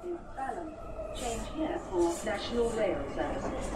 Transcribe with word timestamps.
Balham. 0.00 0.68
Change 1.14 1.46
here 1.56 1.78
for 1.90 2.04
National 2.24 2.68
Rail 2.76 2.98
Services. 3.14 3.66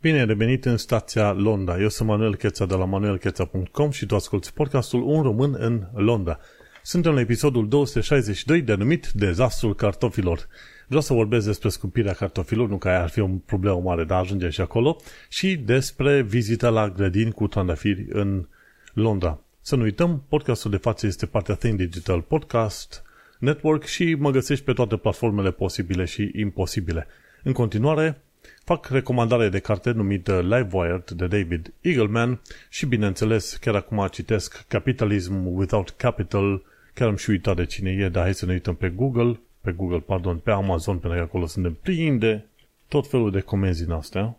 Bine 0.00 0.24
revenit 0.24 0.64
în 0.64 0.76
stația 0.76 1.32
Londra. 1.32 1.80
Eu 1.80 1.88
sunt 1.88 2.08
Manuel 2.08 2.36
Cheța 2.36 2.66
de 2.66 2.74
la 2.74 2.84
manuelcheța.com 2.84 3.90
și 3.90 4.06
tu 4.06 4.14
asculti 4.14 4.52
podcastul 4.52 5.02
Un 5.02 5.22
Român 5.22 5.56
în 5.58 5.86
Londra. 5.94 6.38
Suntem 6.82 7.14
la 7.14 7.20
episodul 7.20 7.68
262 7.68 8.62
denumit 8.62 9.10
Dezastrul 9.14 9.74
cartofilor. 9.74 10.48
Vreau 10.92 11.06
să 11.06 11.12
vorbesc 11.12 11.46
despre 11.46 11.68
scumpirea 11.68 12.12
cartofilor, 12.12 12.68
nu 12.68 12.78
că 12.78 12.88
aia 12.88 13.02
ar 13.02 13.08
fi 13.08 13.20
o 13.20 13.26
problemă 13.26 13.80
mare, 13.80 14.04
dar 14.04 14.20
ajunge 14.20 14.48
și 14.48 14.60
acolo, 14.60 14.96
și 15.28 15.56
despre 15.56 16.22
vizita 16.22 16.68
la 16.68 16.88
grădini 16.88 17.32
cu 17.32 17.46
trandafiri 17.46 18.06
în 18.08 18.46
Londra. 18.92 19.40
Să 19.60 19.76
nu 19.76 19.82
uităm, 19.82 20.24
podcastul 20.28 20.70
de 20.70 20.76
față 20.76 21.06
este 21.06 21.26
partea 21.26 21.54
Think 21.54 21.76
Digital 21.76 22.20
Podcast 22.20 23.02
Network 23.38 23.84
și 23.84 24.14
mă 24.14 24.30
găsești 24.30 24.64
pe 24.64 24.72
toate 24.72 24.96
platformele 24.96 25.50
posibile 25.50 26.04
și 26.04 26.30
imposibile. 26.34 27.06
În 27.42 27.52
continuare, 27.52 28.22
fac 28.64 28.86
recomandare 28.86 29.48
de 29.48 29.58
carte 29.58 29.90
numită 29.90 30.40
Livewired 30.40 31.10
de 31.10 31.26
David 31.26 31.72
Eagleman 31.80 32.40
și, 32.68 32.86
bineînțeles, 32.86 33.56
chiar 33.56 33.74
acum 33.74 34.08
citesc 34.10 34.64
Capitalism 34.68 35.56
Without 35.56 35.90
Capital, 35.90 36.62
chiar 36.94 37.08
am 37.08 37.16
și 37.16 37.30
uitat 37.30 37.56
de 37.56 37.64
cine 37.64 37.90
e, 37.90 38.08
dar 38.08 38.22
hai 38.22 38.34
să 38.34 38.46
ne 38.46 38.52
uităm 38.52 38.74
pe 38.74 38.88
Google, 38.88 39.40
pe 39.62 39.72
Google, 39.72 39.98
pardon, 39.98 40.38
pe 40.38 40.50
Amazon, 40.50 40.98
pentru 40.98 41.18
că 41.18 41.24
acolo 41.24 41.46
suntem 41.46 41.78
plini 41.82 42.18
de 42.18 42.44
tot 42.88 43.08
felul 43.08 43.30
de 43.30 43.40
comenzi 43.40 43.84
din 43.84 43.92
astea. 43.92 44.36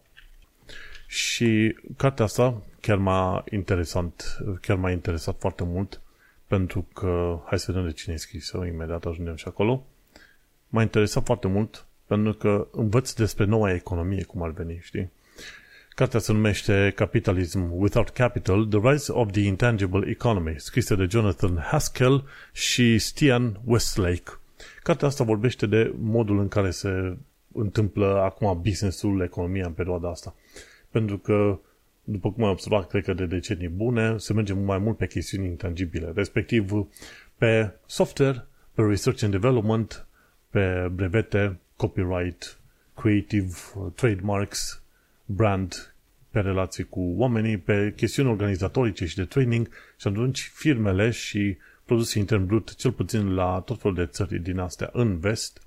Și 1.07 1.75
cartea 1.97 2.25
asta 2.25 2.61
chiar 2.81 2.97
m-a 2.97 3.43
interesant, 3.51 4.37
chiar 4.61 4.77
m-a 4.77 4.91
interesat 4.91 5.35
foarte 5.39 5.63
mult, 5.63 6.01
pentru 6.47 6.87
că, 6.93 7.39
hai 7.45 7.59
să 7.59 7.71
vedem 7.71 7.87
de 7.87 7.93
cine 7.93 8.13
e 8.13 8.17
scrisă, 8.17 8.63
imediat 8.67 9.05
ajungem 9.05 9.35
și 9.35 9.47
acolo. 9.47 9.85
M-a 10.69 10.81
interesat 10.81 11.25
foarte 11.25 11.47
mult 11.47 11.85
pentru 12.07 12.33
că 12.33 12.67
învăț 12.71 13.13
despre 13.13 13.45
noua 13.45 13.73
economie, 13.73 14.23
cum 14.23 14.43
ar 14.43 14.51
veni, 14.51 14.79
știi? 14.81 15.11
Cartea 15.89 16.19
se 16.19 16.31
numește 16.31 16.91
Capitalism 16.95 17.69
Without 17.71 18.09
Capital, 18.09 18.65
The 18.65 18.79
Rise 18.89 19.11
of 19.11 19.31
the 19.31 19.41
Intangible 19.41 20.09
Economy, 20.09 20.55
scrisă 20.57 20.95
de 20.95 21.07
Jonathan 21.09 21.57
Haskell 21.57 22.23
și 22.51 22.97
Stian 22.97 23.59
Westlake. 23.65 24.31
Cartea 24.83 25.07
asta 25.07 25.23
vorbește 25.23 25.65
de 25.65 25.93
modul 25.99 26.39
în 26.39 26.47
care 26.47 26.69
se 26.69 27.17
întâmplă 27.53 28.21
acum 28.21 28.59
businessul, 28.61 29.21
economia 29.21 29.65
în 29.65 29.71
perioada 29.71 30.09
asta. 30.09 30.35
Pentru 30.89 31.17
că, 31.17 31.59
după 32.03 32.31
cum 32.31 32.43
am 32.43 32.49
observat, 32.51 32.87
cred 32.87 33.03
că 33.03 33.13
de 33.13 33.25
decenii 33.25 33.67
bune, 33.67 34.17
se 34.17 34.33
merge 34.33 34.53
mai 34.53 34.77
mult 34.77 34.97
pe 34.97 35.07
chestiuni 35.07 35.47
intangibile, 35.47 36.11
respectiv 36.15 36.71
pe 37.37 37.71
software, 37.85 38.45
pe 38.73 38.81
research 38.81 39.23
and 39.23 39.31
development, 39.31 40.07
pe 40.49 40.91
brevete, 40.93 41.59
copyright, 41.75 42.57
creative, 42.95 43.53
trademarks, 43.95 44.83
brand, 45.25 45.93
pe 46.29 46.39
relații 46.39 46.83
cu 46.83 47.13
oamenii, 47.17 47.57
pe 47.57 47.93
chestiuni 47.95 48.29
organizatorice 48.29 49.05
și 49.05 49.15
de 49.15 49.25
training 49.25 49.69
și 49.97 50.07
atunci 50.07 50.51
firmele 50.53 51.09
și 51.09 51.57
produsul 51.85 52.21
intern 52.21 52.45
brut, 52.45 52.75
cel 52.75 52.91
puțin 52.91 53.33
la 53.33 53.59
tot 53.65 53.81
felul 53.81 53.97
de 53.97 54.05
țări 54.05 54.39
din 54.39 54.59
astea 54.59 54.89
în 54.93 55.19
vest, 55.19 55.61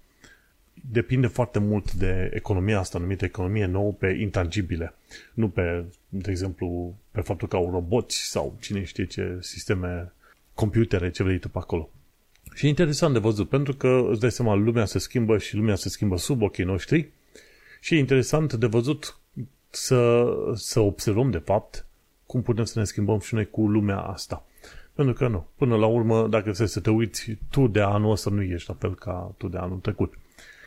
depinde 0.91 1.27
foarte 1.27 1.59
mult 1.59 1.93
de 1.93 2.31
economia 2.35 2.79
asta 2.79 2.99
numită 2.99 3.25
economie 3.25 3.67
nouă 3.67 3.93
pe 3.93 4.17
intangibile. 4.21 4.95
Nu 5.35 5.49
pe, 5.49 5.85
de 6.09 6.31
exemplu, 6.31 6.95
pe 7.11 7.21
faptul 7.21 7.49
că 7.49 7.57
au 7.57 7.71
roboți 7.71 8.17
sau 8.17 8.57
cine 8.61 8.85
știe 8.85 9.07
ce 9.07 9.39
sisteme 9.41 10.13
computere, 10.55 11.11
ce 11.11 11.23
vrei 11.23 11.39
tu 11.39 11.49
pe 11.49 11.59
acolo. 11.59 11.91
Și 12.55 12.67
e 12.67 12.69
interesant 12.69 13.13
de 13.13 13.19
văzut, 13.19 13.49
pentru 13.49 13.75
că 13.75 14.07
îți 14.11 14.21
dai 14.21 14.31
seama, 14.31 14.55
lumea 14.55 14.85
se 14.85 14.99
schimbă 14.99 15.39
și 15.39 15.57
lumea 15.57 15.75
se 15.75 15.89
schimbă 15.89 16.17
sub 16.17 16.43
ochii 16.43 16.65
noștri 16.65 17.09
și 17.81 17.95
e 17.95 17.99
interesant 17.99 18.53
de 18.53 18.67
văzut 18.67 19.19
să, 19.71 20.27
să 20.55 20.81
observăm, 20.81 21.31
de 21.31 21.39
fapt, 21.39 21.87
cum 22.27 22.43
putem 22.43 22.65
să 22.65 22.79
ne 22.79 22.85
schimbăm 22.85 23.19
și 23.19 23.35
noi 23.35 23.51
cu 23.51 23.69
lumea 23.69 23.99
asta. 23.99 24.46
Pentru 24.97 25.15
că 25.15 25.29
nu. 25.29 25.47
Până 25.57 25.77
la 25.77 25.87
urmă, 25.87 26.27
dacă 26.29 26.53
să, 26.53 26.65
să 26.65 26.81
te 26.81 26.91
uiți, 26.91 27.39
tu 27.51 27.67
de 27.67 27.81
anul 27.81 28.11
ăsta 28.11 28.31
nu 28.31 28.43
ești 28.43 28.69
la 28.69 28.77
fel 28.79 28.95
ca 28.95 29.35
tu 29.37 29.49
de 29.49 29.59
anul 29.59 29.79
trecut. 29.79 30.15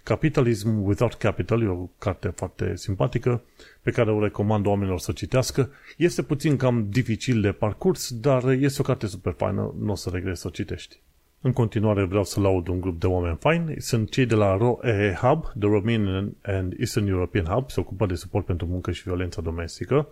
Capitalism 0.03 0.85
Without 0.85 1.13
Capital 1.13 1.61
e 1.61 1.67
o 1.67 1.89
carte 1.97 2.27
foarte 2.27 2.75
simpatică 2.75 3.41
pe 3.81 3.91
care 3.91 4.11
o 4.11 4.23
recomand 4.23 4.65
oamenilor 4.65 4.99
să 4.99 5.11
citească. 5.11 5.69
Este 5.97 6.23
puțin 6.23 6.57
cam 6.57 6.85
dificil 6.89 7.41
de 7.41 7.51
parcurs, 7.51 8.13
dar 8.13 8.49
este 8.49 8.81
o 8.81 8.83
carte 8.83 9.07
super 9.07 9.33
faină, 9.37 9.73
nu 9.79 9.91
o 9.91 9.95
să 9.95 10.09
regret 10.09 10.37
să 10.37 10.47
o 10.47 10.49
citești. 10.49 10.99
În 11.41 11.53
continuare 11.53 12.03
vreau 12.03 12.23
să 12.23 12.39
laud 12.39 12.67
un 12.67 12.81
grup 12.81 12.99
de 12.99 13.07
oameni 13.07 13.37
faini. 13.39 13.81
Sunt 13.81 14.09
cei 14.09 14.25
de 14.25 14.35
la 14.35 14.57
ROE 14.57 15.17
Hub, 15.21 15.43
The 15.59 15.69
Romanian 15.69 16.35
and 16.41 16.73
Eastern 16.77 17.07
European 17.07 17.45
Hub, 17.45 17.69
se 17.69 17.79
ocupă 17.79 18.05
de 18.05 18.15
suport 18.15 18.45
pentru 18.45 18.65
muncă 18.65 18.91
și 18.91 19.03
violența 19.03 19.41
domestică. 19.41 20.07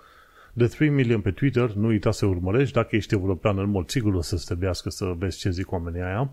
De 0.58 0.68
3 0.68 0.90
million 0.90 1.22
pe 1.22 1.32
Twitter, 1.32 1.72
nu 1.72 1.88
uita 1.88 2.12
să 2.12 2.26
urmărești, 2.26 2.74
dacă 2.74 2.96
ești 2.96 3.14
european, 3.14 3.58
în 3.58 3.70
mod 3.70 3.90
sigur 3.90 4.14
o 4.14 4.22
să 4.22 4.42
trebuiască 4.46 4.90
să 4.90 5.14
vezi 5.18 5.38
ce 5.38 5.50
zic 5.50 5.72
oamenii 5.72 6.02
aia. 6.02 6.30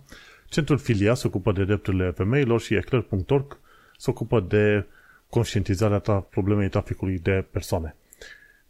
Centrul 0.48 0.78
Filia 0.78 1.14
se 1.14 1.26
ocupă 1.26 1.52
de 1.52 1.64
drepturile 1.64 2.10
femeilor 2.10 2.60
și 2.60 2.74
Eclair.org 2.74 3.58
se 3.96 4.10
ocupă 4.10 4.40
de 4.40 4.86
conștientizarea 5.30 5.98
ta 5.98 6.20
problemei 6.20 6.68
traficului 6.68 7.18
de 7.18 7.44
persoane. 7.50 7.96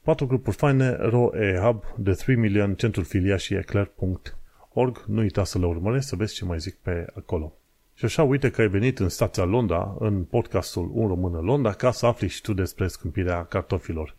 Patru 0.02 0.26
grupuri 0.26 0.56
faine, 0.56 0.90
ROE 0.90 1.58
Hub, 1.62 1.84
de 1.96 2.12
3 2.12 2.36
million, 2.36 2.74
Centrul 2.74 3.04
Filia 3.04 3.36
și 3.36 3.54
Eclair.org. 3.54 5.04
Nu 5.06 5.20
uita 5.20 5.44
să 5.44 5.58
le 5.58 5.66
urmărești, 5.66 6.08
să 6.08 6.16
vezi 6.16 6.34
ce 6.34 6.44
mai 6.44 6.58
zic 6.58 6.74
pe 6.74 7.06
acolo. 7.16 7.52
Și 7.94 8.04
așa, 8.04 8.22
uite 8.22 8.50
că 8.50 8.60
ai 8.60 8.68
venit 8.68 8.98
în 8.98 9.08
stația 9.08 9.44
Londra, 9.44 9.96
în 9.98 10.24
podcastul 10.24 10.90
Un 10.92 11.08
Român 11.08 11.34
în 11.34 11.44
Londra, 11.44 11.72
ca 11.72 11.90
să 11.90 12.06
afli 12.06 12.28
și 12.28 12.40
tu 12.40 12.52
despre 12.52 12.86
scâmpirea 12.86 13.44
cartofilor. 13.44 14.14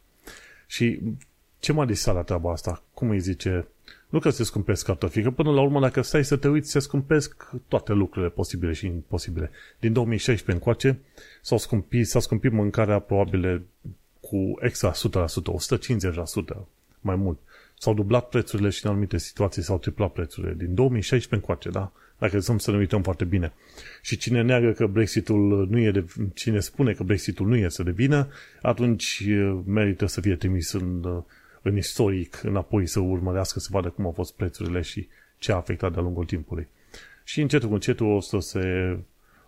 Și 0.68 1.00
ce 1.60 1.72
m-a 1.72 1.86
disat 1.86 2.16
la 2.16 2.22
treaba 2.22 2.52
asta? 2.52 2.84
Cum 2.94 3.10
îi 3.10 3.20
zice? 3.20 3.68
Nu 4.10 4.20
că 4.20 4.30
se 4.30 4.44
scumpesc 4.44 4.86
cartofii, 4.86 5.24
că 5.24 5.32
până 5.32 5.52
la 5.52 5.62
urmă, 5.62 5.80
dacă 5.80 6.02
stai 6.02 6.26
să 6.26 6.36
te 6.36 6.48
uiți, 6.48 6.72
se 6.72 6.80
scumpesc 6.80 7.50
toate 7.68 7.94
lucrurile 7.94 8.32
posibile 8.32 8.74
și 8.74 8.86
imposibile. 8.86 9.52
Din 9.80 9.94
2016 9.94 10.52
încoace 10.52 11.00
s-a 11.42 11.58
scumpit, 11.58 12.08
s-a 12.08 12.20
scumpit 12.20 12.52
mâncarea 12.52 13.00
probabil 13.00 13.66
cu 14.20 14.54
extra 14.60 14.92
100%, 14.92 14.96
150% 16.54 16.66
mai 17.02 17.16
mult. 17.16 17.40
S-au 17.78 17.94
dublat 17.94 18.30
prețurile 18.30 18.70
și 18.70 18.86
în 18.86 18.92
anumite 18.92 19.18
situații 19.18 19.62
s-au 19.62 19.78
triplat 19.78 20.12
prețurile. 20.12 20.54
Din 20.54 20.74
2016 20.74 21.36
încoace, 21.36 21.70
da? 21.70 21.92
Dacă 22.18 22.40
să 22.40 22.56
să 22.58 22.72
ne 22.72 22.78
uităm 22.78 23.02
foarte 23.02 23.26
bine. 23.26 23.54
Și 24.02 24.18
cine 24.18 24.42
neagă 24.42 24.72
că 24.72 24.88
Brexitul 24.88 25.68
nu 25.70 25.80
e 25.80 25.92
de, 25.92 26.06
cine 26.34 26.60
spune 26.60 26.94
că 26.94 27.04
Brexitul 27.04 27.48
nu 27.48 27.56
este 27.56 27.84
de 27.84 27.92
vină, 27.92 28.28
atunci 28.62 29.24
merită 29.66 30.06
să 30.06 30.22
fie 30.22 30.36
trimis 30.36 30.72
în, 30.72 31.24
în 31.62 31.78
istoric 31.78 32.42
înapoi 32.44 32.88
să 32.88 33.00
urmărească 33.00 33.60
să 33.60 33.68
vadă 33.72 33.90
cum 33.90 34.06
au 34.06 34.12
fost 34.12 34.36
prețurile 34.36 34.82
și 34.82 35.08
ce 35.38 35.52
a 35.52 35.56
afectat 35.56 35.94
de-a 35.94 36.02
lungul 36.02 36.26
timpului. 36.26 36.68
Și 37.24 37.42
încetul 37.42 37.68
cu 37.68 37.74
încetul 37.74 38.16
o 38.16 38.20
să 38.20 38.38
se 38.40 38.98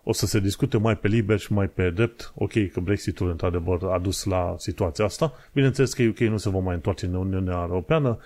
o 0.08 0.12
să 0.12 0.26
se 0.26 0.40
discute 0.40 0.78
mai 0.78 0.96
pe 0.96 1.08
liber 1.08 1.38
și 1.38 1.52
mai 1.52 1.68
pe 1.68 1.90
drept. 1.90 2.32
Ok, 2.34 2.52
că 2.72 2.80
Brexitul 2.80 3.30
într-adevăr 3.30 3.82
a 3.82 3.98
dus 3.98 4.24
la 4.24 4.54
situația 4.58 5.04
asta. 5.04 5.32
Bineînțeles 5.52 5.92
că 5.92 6.02
UK 6.02 6.18
nu 6.18 6.36
se 6.36 6.50
va 6.50 6.58
mai 6.58 6.74
întoarce 6.74 7.06
în 7.06 7.14
Uniunea 7.14 7.66
Europeană. 7.68 8.18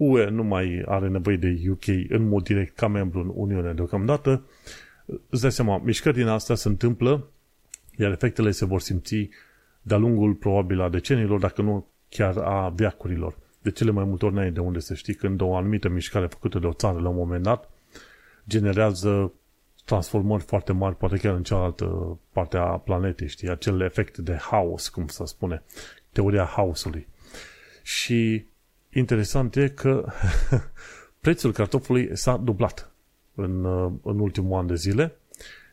UE 0.00 0.28
nu 0.28 0.42
mai 0.42 0.82
are 0.86 1.08
nevoie 1.08 1.36
de 1.36 1.60
UK 1.70 1.86
în 2.08 2.28
mod 2.28 2.42
direct 2.42 2.76
ca 2.76 2.88
membru 2.88 3.20
în 3.20 3.30
Uniune 3.34 3.72
deocamdată. 3.72 4.42
Îți 5.28 5.40
dai 5.40 5.52
seama, 5.52 5.78
mișcări 5.78 6.16
din 6.16 6.26
astea 6.26 6.54
se 6.54 6.68
întâmplă, 6.68 7.28
iar 7.96 8.10
efectele 8.10 8.50
se 8.50 8.64
vor 8.64 8.80
simți 8.80 9.28
de-a 9.82 9.96
lungul 9.96 10.34
probabil 10.34 10.80
a 10.80 10.88
decenilor, 10.88 11.38
dacă 11.38 11.62
nu 11.62 11.86
chiar 12.08 12.36
a 12.36 12.68
veacurilor. 12.68 13.36
De 13.62 13.70
cele 13.70 13.90
mai 13.90 14.04
multe 14.04 14.24
ori 14.24 14.34
n-ai 14.34 14.50
de 14.50 14.60
unde 14.60 14.78
să 14.78 14.94
știi 14.94 15.14
când 15.14 15.40
o 15.40 15.56
anumită 15.56 15.88
mișcare 15.88 16.26
făcută 16.26 16.58
de 16.58 16.66
o 16.66 16.72
țară 16.72 17.00
la 17.00 17.08
un 17.08 17.16
moment 17.16 17.42
dat 17.42 17.70
generează 18.48 19.32
transformări 19.84 20.42
foarte 20.42 20.72
mari, 20.72 20.96
poate 20.96 21.16
chiar 21.16 21.34
în 21.34 21.42
cealaltă 21.42 22.18
parte 22.32 22.56
a 22.56 22.64
planetei, 22.64 23.28
știi, 23.28 23.50
acel 23.50 23.80
efect 23.80 24.18
de 24.18 24.36
haos, 24.36 24.88
cum 24.88 25.06
să 25.06 25.24
spune, 25.26 25.62
teoria 26.12 26.44
haosului. 26.44 27.06
Și 27.82 28.46
interesant 28.92 29.56
e 29.56 29.68
că 29.68 30.12
prețul 31.20 31.52
cartofului 31.52 32.10
s-a 32.12 32.36
dublat 32.36 32.92
în, 33.34 33.64
în 34.02 34.18
ultimul 34.18 34.58
an 34.58 34.66
de 34.66 34.74
zile 34.74 35.16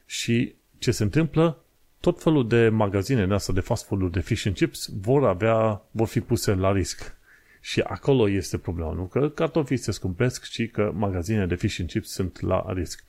și 0.05 0.55
ce 0.77 0.91
se 0.91 1.03
întâmplă? 1.03 1.61
Tot 1.99 2.21
felul 2.21 2.47
de 2.47 2.69
magazine 2.69 3.21
în 3.21 3.31
asta 3.31 3.53
de 3.53 3.59
fast 3.59 3.85
food 3.85 4.11
de 4.11 4.19
fish 4.19 4.45
and 4.45 4.55
chips 4.55 4.89
vor 5.01 5.25
avea, 5.25 5.81
vor 5.91 6.07
fi 6.07 6.19
puse 6.19 6.53
la 6.53 6.71
risc. 6.71 7.15
Și 7.61 7.79
acolo 7.79 8.29
este 8.29 8.57
problema, 8.57 8.93
nu? 8.93 9.05
Că 9.05 9.29
cartofii 9.29 9.77
se 9.77 9.91
scumpesc 9.91 10.43
și 10.43 10.67
că 10.67 10.91
magazine 10.95 11.45
de 11.45 11.55
fish 11.55 11.79
and 11.79 11.89
chips 11.89 12.09
sunt 12.09 12.41
la 12.41 12.65
risc. 12.73 13.03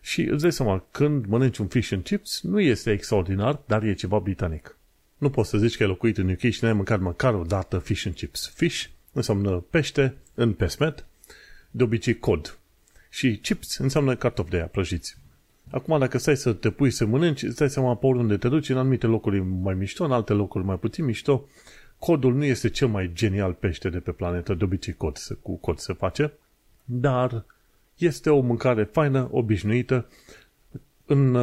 Și 0.00 0.22
îți 0.22 0.42
dai 0.42 0.52
seama, 0.52 0.84
când 0.90 1.26
mănânci 1.26 1.58
un 1.58 1.66
fish 1.66 1.92
and 1.92 2.02
chips, 2.02 2.40
nu 2.42 2.60
este 2.60 2.90
extraordinar, 2.90 3.60
dar 3.66 3.82
e 3.82 3.94
ceva 3.94 4.18
britanic. 4.18 4.76
Nu 5.18 5.30
poți 5.30 5.48
să 5.48 5.58
zici 5.58 5.76
că 5.76 5.82
ai 5.82 5.88
locuit 5.88 6.18
în 6.18 6.30
UK 6.30 6.38
și 6.38 6.64
n-ai 6.64 6.72
mâncat 6.72 7.00
măcar 7.00 7.34
o 7.34 7.42
dată 7.42 7.78
fish 7.78 8.06
and 8.06 8.14
chips. 8.14 8.52
Fish 8.54 8.86
înseamnă 9.18 9.64
pește 9.70 10.14
în 10.34 10.52
pesmet, 10.52 11.06
de 11.70 11.82
obicei 11.82 12.18
cod. 12.18 12.58
Și 13.10 13.36
chips 13.36 13.78
înseamnă 13.78 14.16
cartofi 14.16 14.50
de 14.50 14.56
aia 14.56 14.66
prăjiți. 14.66 15.16
Acum, 15.70 15.98
dacă 15.98 16.18
stai 16.18 16.36
să 16.36 16.52
te 16.52 16.70
pui 16.70 16.90
să 16.90 17.06
mănânci, 17.06 17.42
îți 17.42 17.56
dai 17.56 17.70
seama 17.70 17.96
pe 17.96 18.06
oriunde 18.06 18.36
te 18.36 18.48
duci, 18.48 18.68
în 18.68 18.76
anumite 18.76 19.06
locuri 19.06 19.40
mai 19.40 19.74
mișto, 19.74 20.04
în 20.04 20.12
alte 20.12 20.32
locuri 20.32 20.64
mai 20.64 20.78
puțin 20.78 21.04
mișto. 21.04 21.48
Codul 21.98 22.34
nu 22.34 22.44
este 22.44 22.70
cel 22.70 22.88
mai 22.88 23.10
genial 23.12 23.52
pește 23.52 23.88
de 23.88 23.98
pe 23.98 24.10
planetă, 24.10 24.54
de 24.54 24.64
obicei 24.64 24.94
cod 24.94 25.16
se, 25.16 25.36
cu 25.42 25.56
cod 25.56 25.78
se 25.78 25.92
face, 25.92 26.32
dar 26.84 27.44
este 27.96 28.30
o 28.30 28.40
mâncare 28.40 28.84
faină, 28.84 29.28
obișnuită, 29.30 30.08
în, 31.06 31.34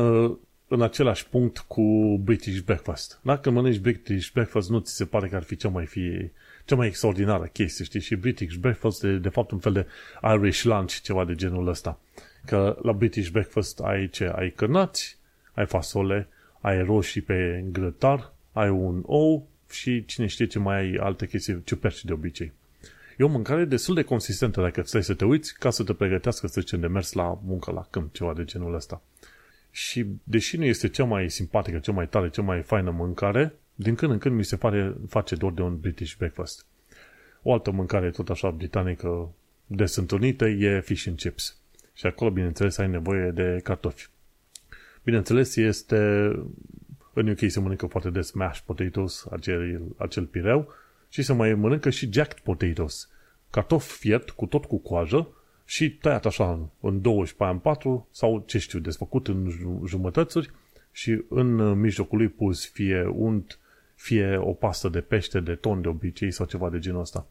în 0.68 0.82
același 0.82 1.28
punct 1.28 1.58
cu 1.58 2.18
British 2.24 2.60
Breakfast. 2.60 3.20
Dacă 3.22 3.50
mănânci 3.50 3.80
British 3.80 4.32
Breakfast, 4.32 4.70
nu 4.70 4.80
ți 4.80 4.96
se 4.96 5.06
pare 5.06 5.28
că 5.28 5.36
ar 5.36 5.44
fi 5.44 5.56
cea 5.56 5.70
mai, 5.70 5.86
fi, 5.86 6.30
cea 6.66 6.76
mai 6.76 6.88
extraordinară 6.88 7.46
chestie, 7.46 7.86
știi? 7.86 8.00
Și 8.00 8.16
British 8.16 8.56
Breakfast 8.56 9.04
e 9.04 9.08
de 9.08 9.30
fapt 9.30 9.52
un 9.52 9.60
fel 9.60 9.74
de 9.74 9.88
Irish 10.36 10.64
lunch, 10.64 10.92
ceva 11.02 11.26
de 11.26 11.36
genul 11.36 11.68
ăsta. 11.68 12.00
Că 12.46 12.78
la 12.82 12.92
British 12.92 13.30
Breakfast 13.30 13.80
ai 13.80 14.10
ce? 14.10 14.32
Ai 14.36 14.50
cărnați, 14.50 15.18
ai 15.54 15.66
fasole, 15.66 16.28
ai 16.62 16.84
roșii 16.84 17.22
pe 17.22 17.66
grătar, 17.72 18.34
ai 18.52 18.70
un 18.70 19.04
ou 19.06 19.48
și 19.70 20.06
cine 20.06 20.26
știe 20.26 20.46
ce 20.46 20.60
mai 20.60 20.78
ai 20.78 20.96
alte 21.00 21.28
chestii, 21.28 21.64
ciuperci 21.64 22.06
de 22.06 22.14
obicei. 22.14 22.52
E 23.18 23.24
o 23.24 23.28
mâncare 23.28 23.66
destul 23.66 23.96
de 23.96 24.02
consistentă 24.02 24.62
dacă 24.62 24.82
stai 24.82 25.04
să 25.04 25.14
te 25.14 25.26
uiți 25.26 25.60
ca 25.60 25.70
să 25.70 25.84
te 25.84 25.94
pregătească 25.94 26.48
să 26.48 26.62
zicem 26.62 26.80
de 26.80 26.88
mers 26.88 27.12
la 27.12 27.40
muncă 27.44 27.72
la 27.72 27.88
câmp, 27.90 28.14
ceva 28.14 28.34
de 28.34 28.44
genul 28.44 28.74
ăsta. 28.74 29.02
Și 29.72 30.06
deși 30.24 30.58
nu 30.58 30.66
este 30.66 30.90
cea 30.90 31.04
mai 31.04 31.30
simpatică, 31.30 31.78
cea 31.78 31.92
mai 31.92 32.08
tare, 32.08 32.30
cea 32.30 32.42
mai 32.42 32.62
faină 32.62 32.92
mâncare, 32.92 33.54
din 33.76 33.96
când 33.96 34.12
în 34.12 34.18
când 34.18 34.36
mi 34.36 34.44
se 34.44 34.56
pare 34.56 34.96
face 35.08 35.36
doar 35.36 35.52
de 35.52 35.62
un 35.62 35.80
British 35.80 36.16
breakfast. 36.18 36.66
O 37.42 37.54
altă 37.54 37.72
mâncare 37.72 38.10
tot 38.10 38.30
așa 38.30 38.50
britanică 38.50 39.30
des 39.68 39.96
întâlnită 39.96 40.46
e 40.48 40.82
fish 40.82 41.08
and 41.08 41.18
chips. 41.18 41.58
Și 41.94 42.06
acolo, 42.06 42.32
bineînțeles, 42.32 42.78
ai 42.78 42.88
nevoie 42.88 43.32
de 43.32 43.60
cartofi. 43.64 44.10
Bineînțeles, 45.04 45.56
este 45.56 45.98
în 47.14 47.28
UK 47.28 47.40
se 47.48 47.60
mănâncă 47.60 47.86
foarte 47.86 48.10
des 48.10 48.32
mashed 48.32 48.64
potatoes, 48.66 49.26
acel, 49.32 49.82
acel 49.98 50.26
pireu, 50.26 50.74
și 51.10 51.22
se 51.22 51.34
mai 51.34 51.54
mănâncă 51.54 51.90
și 51.90 52.12
jacked 52.12 52.40
potatoes, 52.40 53.10
cartofi 53.50 53.98
fiert 53.98 54.30
cu 54.30 54.46
tot 54.46 54.66
cu 54.66 54.78
coajă 54.78 55.28
și 55.66 55.92
tăiat 55.92 56.26
așa 56.26 56.70
în 56.82 57.02
două 57.02 57.26
și 57.26 57.36
pe 57.36 57.44
în 57.44 57.60
patru 57.60 58.08
sau 58.12 58.44
ce 58.46 58.58
știu, 58.58 58.80
desfăcut 58.80 59.28
în 59.28 59.52
jumătățuri 59.86 60.52
și 60.92 61.24
în 61.30 61.80
mijlocul 61.80 62.18
lui 62.18 62.28
pus 62.28 62.70
fie 62.70 63.06
unt, 63.06 63.60
fie 63.96 64.38
o 64.38 64.54
pastă 64.54 64.90
de 64.90 65.02
pește 65.02 65.40
de 65.40 65.56
ton 65.56 65.82
de 65.82 65.88
obicei 65.88 66.32
sau 66.32 66.46
ceva 66.46 66.70
de 66.70 66.80
genul 66.80 67.02
ăsta. 67.02 67.28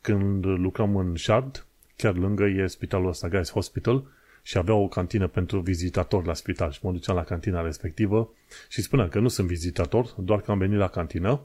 Când 0.00 0.44
lucram 0.44 0.96
în 0.96 1.16
Shard, 1.16 1.66
chiar 1.96 2.14
lângă 2.14 2.44
e 2.44 2.66
spitalul 2.66 3.08
ăsta, 3.08 3.28
Guys 3.28 3.50
Hospital, 3.50 4.04
și 4.42 4.58
avea 4.58 4.74
o 4.74 4.88
cantină 4.88 5.28
pentru 5.28 5.60
vizitatori 5.60 6.26
la 6.26 6.34
spital 6.34 6.70
și 6.70 6.80
mă 6.82 6.92
duceam 6.92 7.16
la 7.16 7.24
cantina 7.24 7.60
respectivă 7.60 8.32
și 8.68 8.82
spuneam 8.82 9.08
că 9.08 9.18
nu 9.18 9.28
sunt 9.28 9.46
vizitator, 9.46 10.14
doar 10.18 10.40
că 10.40 10.50
am 10.50 10.58
venit 10.58 10.78
la 10.78 10.88
cantină 10.88 11.40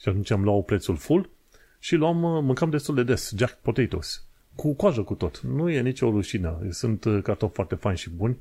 și 0.00 0.08
atunci 0.08 0.30
am 0.30 0.42
luat 0.42 0.64
prețul 0.64 0.96
full 0.96 1.30
și 1.78 1.94
luam, 1.94 2.16
mâncam 2.16 2.70
destul 2.70 2.94
de 2.94 3.02
des, 3.02 3.32
jack 3.36 3.58
potatoes, 3.62 4.24
cu 4.54 4.74
coajă 4.74 5.02
cu 5.02 5.14
tot. 5.14 5.40
Nu 5.40 5.70
e 5.70 5.80
nicio 5.80 6.10
rușină, 6.10 6.66
sunt 6.70 7.04
cartofi 7.22 7.54
foarte 7.54 7.74
faini 7.74 7.98
și 7.98 8.10
buni 8.10 8.36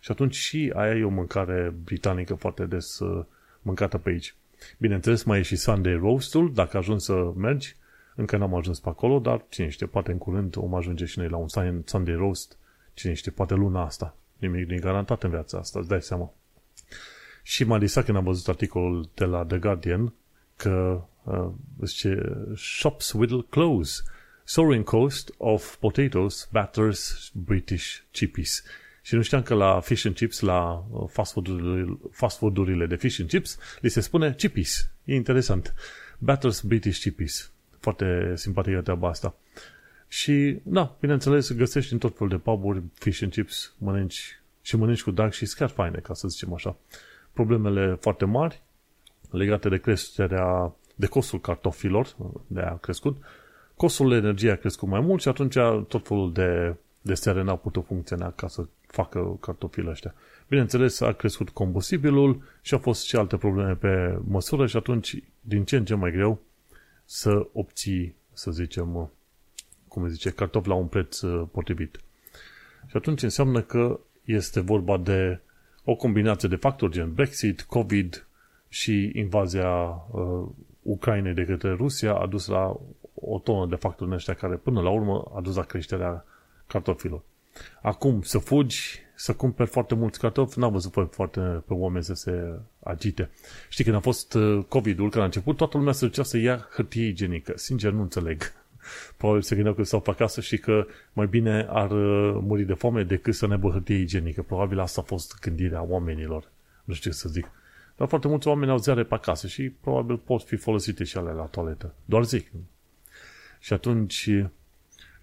și 0.00 0.10
atunci 0.10 0.34
și 0.34 0.72
aia 0.74 0.96
e 0.96 1.04
o 1.04 1.08
mâncare 1.08 1.74
britanică 1.84 2.34
foarte 2.34 2.64
des 2.64 2.98
uh, 2.98 3.24
mâncată 3.62 3.98
pe 3.98 4.10
aici. 4.10 4.34
Bineînțeles, 4.78 5.22
mai 5.22 5.38
e 5.38 5.42
și 5.42 5.56
Sunday 5.56 5.94
roastul, 5.94 6.52
dacă 6.54 6.76
ajungi 6.76 7.04
să 7.04 7.32
mergi, 7.36 7.76
încă 8.14 8.36
n-am 8.36 8.54
ajuns 8.54 8.80
pe 8.80 8.88
acolo, 8.88 9.18
dar 9.18 9.44
cine 9.48 9.68
știe, 9.68 9.86
poate 9.86 10.10
în 10.12 10.18
curând 10.18 10.56
om 10.56 10.74
ajunge 10.74 11.04
și 11.04 11.18
noi 11.18 11.28
la 11.28 11.36
un 11.36 11.48
Sunday 11.84 12.14
roast 12.14 12.56
Cine 12.94 13.12
știe, 13.12 13.32
poate 13.32 13.54
luna 13.54 13.84
asta. 13.84 14.16
Nimic 14.38 14.66
din 14.66 14.80
garantat 14.80 15.22
în 15.22 15.30
viața 15.30 15.58
asta, 15.58 15.78
îți 15.78 15.88
dai 15.88 16.02
seama. 16.02 16.32
Și 17.42 17.64
m-a 17.64 17.78
disat 17.78 18.04
când 18.04 18.16
am 18.16 18.24
văzut 18.24 18.48
articolul 18.48 19.08
de 19.14 19.24
la 19.24 19.44
The 19.44 19.58
Guardian 19.58 20.12
că 20.56 21.04
uh, 21.22 21.48
zice 21.84 22.36
Shops 22.56 23.12
will 23.12 23.46
close. 23.50 24.02
Soaring 24.44 24.84
cost 24.84 25.34
of 25.36 25.76
potatoes 25.76 26.48
batters 26.52 27.30
British 27.34 27.98
chippies. 28.10 28.64
Și 29.02 29.14
nu 29.14 29.22
știam 29.22 29.42
că 29.42 29.54
la 29.54 29.80
fish 29.80 30.04
and 30.06 30.14
chips, 30.14 30.40
la 30.40 30.84
uh, 30.90 31.08
fast 31.08 31.32
food-urile, 31.32 31.98
fast 32.10 32.38
food-urile 32.38 32.86
de 32.86 32.96
fish 32.96 33.20
and 33.20 33.28
chips, 33.28 33.58
li 33.80 33.88
se 33.88 34.00
spune 34.00 34.34
chippies. 34.34 34.90
E 35.04 35.14
interesant. 35.14 35.74
Batters 36.18 36.60
British 36.60 37.00
chippies. 37.00 37.52
Foarte 37.78 38.32
simpatică 38.36 38.80
treaba 38.80 39.08
asta. 39.08 39.34
Și, 40.08 40.58
da, 40.62 40.96
bineînțeles, 41.00 41.52
găsești 41.52 41.92
în 41.92 41.98
tot 41.98 42.16
felul 42.16 42.28
de 42.28 42.36
puburi 42.36 42.82
fish 42.94 43.22
and 43.22 43.32
chips, 43.32 43.74
mănânci 43.78 44.40
și 44.62 44.76
mănânci 44.76 45.02
cu 45.02 45.10
dark 45.10 45.32
și 45.32 45.54
chiar 45.54 45.68
faine, 45.68 45.98
ca 45.98 46.14
să 46.14 46.28
zicem 46.28 46.54
așa. 46.54 46.76
Problemele 47.32 47.96
foarte 48.00 48.24
mari 48.24 48.62
legate 49.30 49.68
de 49.68 49.78
creșterea, 49.78 50.74
de 50.94 51.06
costul 51.06 51.40
cartofilor, 51.40 52.16
de 52.46 52.60
a 52.60 52.76
crescut, 52.76 53.22
costul 53.76 54.12
energiei 54.12 54.52
a 54.52 54.56
crescut 54.56 54.88
mai 54.88 55.00
mult 55.00 55.20
și 55.20 55.28
atunci 55.28 55.54
tot 55.88 56.06
felul 56.06 56.32
de, 56.32 56.76
de 57.00 57.14
stere 57.14 57.42
n-au 57.42 57.56
putut 57.56 57.84
funcționa 57.86 58.30
ca 58.30 58.48
să 58.48 58.66
facă 58.92 59.36
cartofile 59.40 59.90
ăștia. 59.90 60.14
Bineînțeles, 60.48 61.00
a 61.00 61.12
crescut 61.12 61.50
combustibilul 61.50 62.42
și 62.60 62.74
au 62.74 62.80
fost 62.80 63.04
și 63.04 63.16
alte 63.16 63.36
probleme 63.36 63.74
pe 63.74 64.18
măsură 64.24 64.66
și 64.66 64.76
atunci 64.76 65.22
din 65.40 65.64
ce 65.64 65.76
în 65.76 65.84
ce 65.84 65.94
mai 65.94 66.10
greu 66.10 66.40
să 67.04 67.46
obții, 67.52 68.14
să 68.32 68.50
zicem, 68.50 69.10
cum 69.88 70.08
zice, 70.08 70.30
cartofi 70.30 70.68
la 70.68 70.74
un 70.74 70.86
preț 70.86 71.20
uh, 71.20 71.48
potrivit. 71.52 72.00
Și 72.86 72.96
atunci 72.96 73.22
înseamnă 73.22 73.60
că 73.62 74.00
este 74.24 74.60
vorba 74.60 74.96
de 74.96 75.40
o 75.84 75.94
combinație 75.94 76.48
de 76.48 76.56
factori 76.56 76.92
gen 76.92 77.14
Brexit, 77.14 77.62
COVID 77.62 78.26
și 78.68 79.10
invazia 79.14 79.70
uh, 79.70 80.48
Ucrainei 80.82 81.34
de 81.34 81.44
către 81.44 81.72
Rusia 81.72 82.14
a 82.14 82.26
dus 82.26 82.46
la 82.46 82.80
o 83.14 83.38
tonă 83.38 83.66
de 83.66 83.76
factori 83.76 84.10
în 84.10 84.16
ăștia 84.16 84.34
care 84.34 84.56
până 84.56 84.80
la 84.80 84.90
urmă 84.90 85.32
a 85.34 85.40
dus 85.40 85.56
la 85.56 85.62
creșterea 85.62 86.24
cartofilor. 86.66 87.22
Acum, 87.82 88.22
să 88.22 88.38
fugi, 88.38 89.00
să 89.14 89.34
cumperi 89.34 89.68
foarte 89.68 89.94
mulți 89.94 90.18
cartofi, 90.18 90.58
n-am 90.58 90.72
văzut 90.72 90.92
pe, 90.92 91.08
foarte 91.10 91.40
pe 91.40 91.74
oameni 91.74 92.04
să 92.04 92.14
se 92.14 92.58
agite. 92.82 93.30
Știi, 93.68 93.84
când 93.84 93.96
a 93.96 94.00
fost 94.00 94.34
uh, 94.34 94.64
COVID-ul, 94.68 95.10
când 95.10 95.22
a 95.22 95.26
început, 95.26 95.56
toată 95.56 95.76
lumea 95.76 95.92
se 95.92 96.06
ducea 96.06 96.22
să 96.22 96.38
ia 96.38 96.68
hârtie 96.74 97.06
igienică. 97.06 97.52
Sincer, 97.56 97.92
nu 97.92 98.00
înțeleg 98.00 98.52
probabil 99.16 99.42
se 99.42 99.54
gândeau 99.54 99.74
că 99.74 99.82
stau 99.82 100.00
pe 100.00 100.10
acasă 100.10 100.40
și 100.40 100.58
că 100.58 100.86
mai 101.12 101.26
bine 101.26 101.66
ar 101.70 101.90
uh, 101.90 102.38
muri 102.42 102.62
de 102.62 102.74
foame 102.74 103.02
decât 103.02 103.34
să 103.34 103.46
ne 103.46 103.52
aibă 103.52 103.70
hârtie 103.70 103.96
igienică. 103.96 104.42
Probabil 104.42 104.80
asta 104.80 105.00
a 105.00 105.04
fost 105.04 105.38
gândirea 105.40 105.82
oamenilor. 105.82 106.50
Nu 106.84 106.94
știu 106.94 107.10
ce 107.10 107.16
să 107.16 107.28
zic. 107.28 107.50
Dar 107.96 108.08
foarte 108.08 108.28
mulți 108.28 108.48
oameni 108.48 108.70
au 108.70 108.78
ziare 108.78 109.04
pe 109.04 109.14
acasă 109.14 109.46
și 109.46 109.68
probabil 109.68 110.16
pot 110.16 110.42
fi 110.42 110.56
folosite 110.56 111.04
și 111.04 111.16
alea 111.16 111.32
la 111.32 111.42
toaletă. 111.42 111.94
Doar 112.04 112.24
zic. 112.24 112.50
Și 113.60 113.72
atunci, 113.72 114.30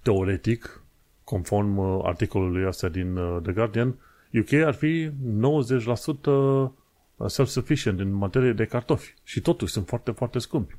teoretic, 0.02 0.84
conform 1.30 1.78
uh, 1.78 2.00
articolului 2.04 2.68
ăsta 2.68 2.90
din 2.90 3.16
uh, 3.16 3.42
The 3.42 3.52
Guardian, 3.52 3.96
UK 4.34 4.54
ar 4.54 4.74
fi 4.74 5.10
90% 5.10 5.12
self-sufficient 7.26 8.00
în 8.00 8.12
materie 8.12 8.54
de 8.54 8.66
cartofi. 8.66 9.14
Și 9.24 9.42
totuși 9.42 9.72
sunt 9.72 9.88
foarte, 9.88 10.12
foarte 10.12 10.40
scumpi. 10.40 10.76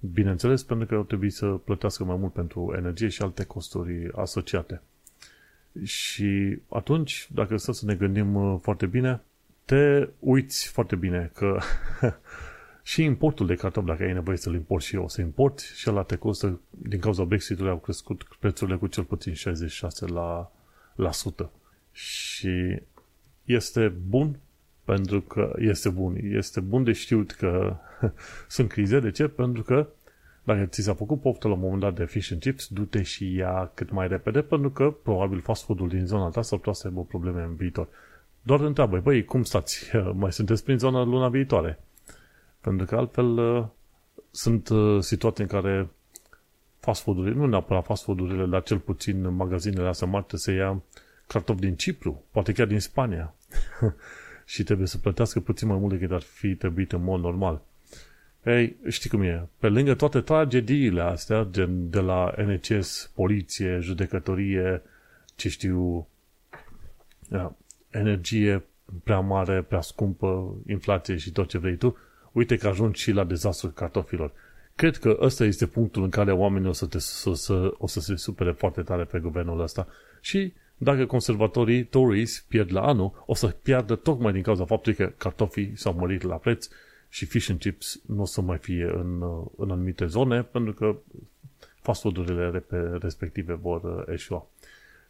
Bineînțeles, 0.00 0.62
pentru 0.62 0.86
că 0.86 0.94
au 0.94 1.02
trebuit 1.02 1.32
să 1.32 1.46
plătească 1.46 2.04
mai 2.04 2.16
mult 2.16 2.32
pentru 2.32 2.74
energie 2.76 3.08
și 3.08 3.22
alte 3.22 3.44
costuri 3.44 4.10
asociate. 4.14 4.82
Și 5.82 6.58
atunci, 6.68 7.28
dacă 7.34 7.56
să 7.56 7.72
ne 7.86 7.94
gândim 7.94 8.34
uh, 8.34 8.58
foarte 8.62 8.86
bine, 8.86 9.20
te 9.64 10.08
uiți 10.18 10.68
foarte 10.68 10.96
bine 10.96 11.30
că 11.34 11.58
și 12.82 13.02
importul 13.02 13.46
de 13.46 13.54
cartofi, 13.54 13.86
dacă 13.86 14.02
ai 14.02 14.12
nevoie 14.12 14.36
să-l 14.36 14.54
importi 14.54 14.86
și 14.86 14.94
eu, 14.94 15.08
să 15.08 15.20
import 15.20 15.58
și 15.58 15.90
ăla 15.90 16.02
te 16.02 16.16
costă, 16.16 16.60
din 16.70 17.00
cauza 17.00 17.24
Brexit-ului 17.24 17.70
au 17.70 17.78
crescut 17.78 18.26
prețurile 18.38 18.76
cu 18.76 18.86
cel 18.86 19.04
puțin 19.04 19.32
66 19.32 20.06
la, 20.06 20.52
la 20.94 21.12
sută. 21.12 21.50
Și 21.92 22.82
este 23.44 23.88
bun 24.08 24.38
pentru 24.84 25.20
că 25.20 25.52
este 25.58 25.88
bun. 25.88 26.16
Este 26.22 26.60
bun 26.60 26.84
de 26.84 26.92
știut 26.92 27.32
că 27.32 27.76
sunt 28.48 28.68
crize. 28.68 29.00
De 29.00 29.10
ce? 29.10 29.28
Pentru 29.28 29.62
că 29.62 29.88
dacă 30.44 30.64
ți 30.64 30.82
s-a 30.82 30.94
făcut 30.94 31.20
poftă 31.20 31.48
la 31.48 31.54
un 31.54 31.60
moment 31.60 31.80
dat 31.80 31.94
de 31.94 32.04
fish 32.04 32.30
and 32.32 32.40
chips, 32.40 32.68
du-te 32.68 33.02
și 33.02 33.34
ia 33.34 33.70
cât 33.74 33.90
mai 33.90 34.08
repede, 34.08 34.40
pentru 34.40 34.70
că 34.70 34.90
probabil 35.02 35.40
fast 35.40 35.64
food-ul 35.64 35.88
din 35.88 36.06
zona 36.06 36.28
ta 36.28 36.42
s-ar 36.42 36.58
putea 36.58 36.72
să 36.72 36.86
aibă 36.86 37.04
probleme 37.04 37.42
în 37.42 37.54
viitor. 37.54 37.88
Doar 38.42 38.60
întreabă, 38.60 38.98
băi, 38.98 39.24
cum 39.24 39.42
stați? 39.42 39.90
Mai 40.22 40.32
sunteți 40.32 40.64
prin 40.64 40.78
zona 40.78 41.02
luna 41.02 41.28
viitoare? 41.28 41.78
Pentru 42.62 42.86
că 42.86 42.96
altfel 42.96 43.38
uh, 43.38 43.66
sunt 44.30 44.68
uh, 44.68 45.02
situații 45.02 45.42
în 45.44 45.50
care 45.50 45.88
fast 46.78 47.02
food-urile, 47.02 47.34
nu 47.34 47.46
neapărat 47.46 47.84
fast 47.84 48.04
food-urile, 48.04 48.46
dar 48.46 48.62
cel 48.62 48.78
puțin 48.78 49.34
magazinele 49.34 49.88
astea 49.88 50.06
mari 50.06 50.26
să 50.28 50.50
ia 50.50 50.82
cartofi 51.26 51.60
din 51.60 51.76
Cipru, 51.76 52.24
poate 52.30 52.52
chiar 52.52 52.66
din 52.66 52.80
Spania. 52.80 53.34
și 54.52 54.62
trebuie 54.62 54.86
să 54.86 54.98
plătească 54.98 55.40
puțin 55.40 55.68
mai 55.68 55.78
mult 55.78 55.92
decât 55.92 56.12
ar 56.12 56.20
fi 56.20 56.54
trebuit 56.54 56.92
în 56.92 57.02
mod 57.02 57.20
normal. 57.20 57.62
Ei, 58.44 58.76
știi 58.88 59.10
cum 59.10 59.22
e, 59.22 59.48
pe 59.58 59.68
lângă 59.68 59.94
toate 59.94 60.20
tragediile 60.20 61.00
astea, 61.00 61.46
gen 61.50 61.90
de 61.90 62.00
la 62.00 62.34
NHS, 62.36 63.10
poliție, 63.14 63.78
judecătorie, 63.80 64.82
ce 65.34 65.48
știu, 65.48 66.06
energie 67.90 68.64
prea 69.04 69.20
mare, 69.20 69.62
prea 69.62 69.80
scumpă, 69.80 70.56
inflație 70.66 71.16
și 71.16 71.32
tot 71.32 71.48
ce 71.48 71.58
vrei 71.58 71.76
tu, 71.76 71.96
uite 72.32 72.56
că 72.56 72.68
ajungi 72.68 73.00
și 73.00 73.12
la 73.12 73.24
dezastrul 73.24 73.70
cartofilor. 73.70 74.32
Cred 74.74 74.96
că 74.96 75.18
ăsta 75.20 75.44
este 75.44 75.66
punctul 75.66 76.02
în 76.02 76.10
care 76.10 76.32
oamenii 76.32 76.68
o 76.68 76.72
să, 76.72 76.86
te, 76.86 76.98
să, 76.98 77.32
să, 77.34 77.74
o 77.78 77.86
să 77.86 78.00
se 78.00 78.16
supere 78.16 78.52
foarte 78.52 78.82
tare 78.82 79.04
pe 79.04 79.18
guvernul 79.18 79.60
ăsta 79.60 79.86
și 80.20 80.52
dacă 80.76 81.06
conservatorii 81.06 81.84
Tories 81.84 82.44
pierd 82.48 82.72
la 82.72 82.82
anul, 82.82 83.24
o 83.26 83.34
să 83.34 83.46
piardă 83.46 83.94
tocmai 83.94 84.32
din 84.32 84.42
cauza 84.42 84.64
faptului 84.64 84.98
că 84.98 85.12
cartofii 85.16 85.72
s-au 85.74 85.94
mărit 85.94 86.22
la 86.22 86.36
preț 86.36 86.68
și 87.08 87.24
fish 87.24 87.48
and 87.50 87.58
chips 87.58 88.00
nu 88.06 88.22
o 88.22 88.24
să 88.24 88.40
mai 88.40 88.58
fie 88.58 88.84
în, 88.94 89.22
în 89.56 89.70
anumite 89.70 90.06
zone, 90.06 90.42
pentru 90.42 90.72
că 90.72 90.96
fast 91.80 92.00
food-urile 92.00 92.64
respective 93.00 93.52
vor 93.52 93.82
uh, 93.82 94.14
eșua. 94.14 94.46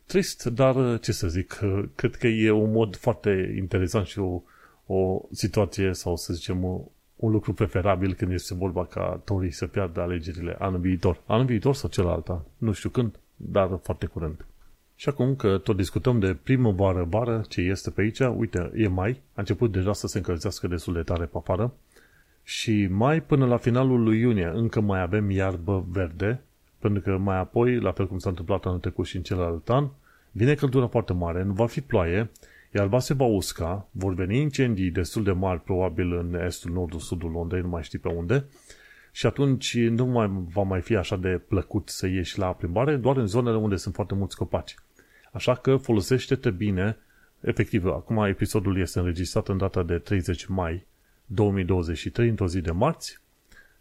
Trist, 0.06 0.44
dar 0.44 0.76
uh, 0.76 1.00
ce 1.00 1.12
să 1.12 1.28
zic, 1.28 1.60
uh, 1.62 1.84
cred 1.94 2.14
că 2.14 2.26
e 2.26 2.50
un 2.50 2.70
mod 2.70 2.96
foarte 2.96 3.54
interesant 3.56 4.06
și 4.06 4.18
o, 4.18 4.42
o 4.86 5.20
situație 5.30 5.92
sau 5.92 6.16
să 6.16 6.32
zicem 6.32 6.64
un 7.22 7.30
lucru 7.30 7.52
preferabil 7.52 8.14
când 8.14 8.32
este 8.32 8.54
vorba 8.54 8.84
ca 8.84 9.20
Tory 9.24 9.50
să 9.50 9.66
piardă 9.66 10.00
alegerile 10.00 10.56
anul 10.58 10.80
viitor. 10.80 11.20
Anul 11.26 11.44
viitor 11.44 11.74
sau 11.74 11.88
celălalt, 11.88 12.30
nu 12.58 12.72
știu 12.72 12.88
când, 12.88 13.18
dar 13.36 13.78
foarte 13.82 14.06
curând. 14.06 14.46
Și 14.94 15.08
acum 15.08 15.36
că 15.36 15.58
tot 15.58 15.76
discutăm 15.76 16.18
de 16.18 16.36
primăvară, 16.42 17.06
vară, 17.08 17.42
ce 17.48 17.60
este 17.60 17.90
pe 17.90 18.00
aici, 18.00 18.18
uite, 18.18 18.70
e 18.74 18.88
mai, 18.88 19.10
a 19.10 19.40
început 19.40 19.72
deja 19.72 19.92
să 19.92 20.06
se 20.06 20.18
încălzească 20.18 20.66
destul 20.66 20.92
de 20.92 21.02
tare 21.02 21.24
pe 21.24 21.36
afară 21.36 21.72
și 22.42 22.86
mai 22.90 23.22
până 23.22 23.46
la 23.46 23.56
finalul 23.56 24.02
lui 24.02 24.18
iunie 24.18 24.50
încă 24.54 24.80
mai 24.80 25.00
avem 25.00 25.30
iarbă 25.30 25.84
verde, 25.88 26.40
pentru 26.78 27.02
că 27.02 27.18
mai 27.18 27.38
apoi, 27.38 27.78
la 27.78 27.92
fel 27.92 28.06
cum 28.06 28.18
s-a 28.18 28.28
întâmplat 28.28 28.64
anul 28.64 28.78
trecut 28.78 29.06
și 29.06 29.16
în 29.16 29.22
celălalt 29.22 29.68
an, 29.68 29.88
vine 30.30 30.54
căldura 30.54 30.86
foarte 30.86 31.12
mare, 31.12 31.42
nu 31.42 31.52
va 31.52 31.66
fi 31.66 31.80
ploaie, 31.80 32.30
iarba 32.74 32.98
se 32.98 33.14
va 33.14 33.24
usca, 33.24 33.88
vor 33.90 34.14
veni 34.14 34.40
incendii 34.40 34.90
destul 34.90 35.22
de 35.22 35.32
mari, 35.32 35.60
probabil 35.60 36.12
în 36.12 36.34
estul, 36.34 36.72
nordul, 36.72 37.00
sudul 37.00 37.30
Londrei, 37.30 37.60
nu 37.60 37.68
mai 37.68 37.82
știi 37.82 37.98
pe 37.98 38.08
unde, 38.08 38.44
și 39.12 39.26
atunci 39.26 39.78
nu 39.78 40.06
mai 40.06 40.30
va 40.52 40.62
mai 40.62 40.80
fi 40.80 40.96
așa 40.96 41.16
de 41.16 41.40
plăcut 41.48 41.88
să 41.88 42.06
ieși 42.06 42.38
la 42.38 42.52
plimbare, 42.52 42.96
doar 42.96 43.16
în 43.16 43.26
zonele 43.26 43.56
unde 43.56 43.76
sunt 43.76 43.94
foarte 43.94 44.14
mulți 44.14 44.36
copaci. 44.36 44.74
Așa 45.32 45.54
că 45.54 45.76
folosește-te 45.76 46.50
bine, 46.50 46.96
efectiv, 47.40 47.86
acum 47.86 48.24
episodul 48.24 48.80
este 48.80 48.98
înregistrat 48.98 49.48
în 49.48 49.56
data 49.56 49.82
de 49.82 49.98
30 49.98 50.46
mai 50.46 50.86
2023, 51.26 52.28
într-o 52.28 52.46
zi 52.46 52.60
de 52.60 52.70
marți, 52.70 53.20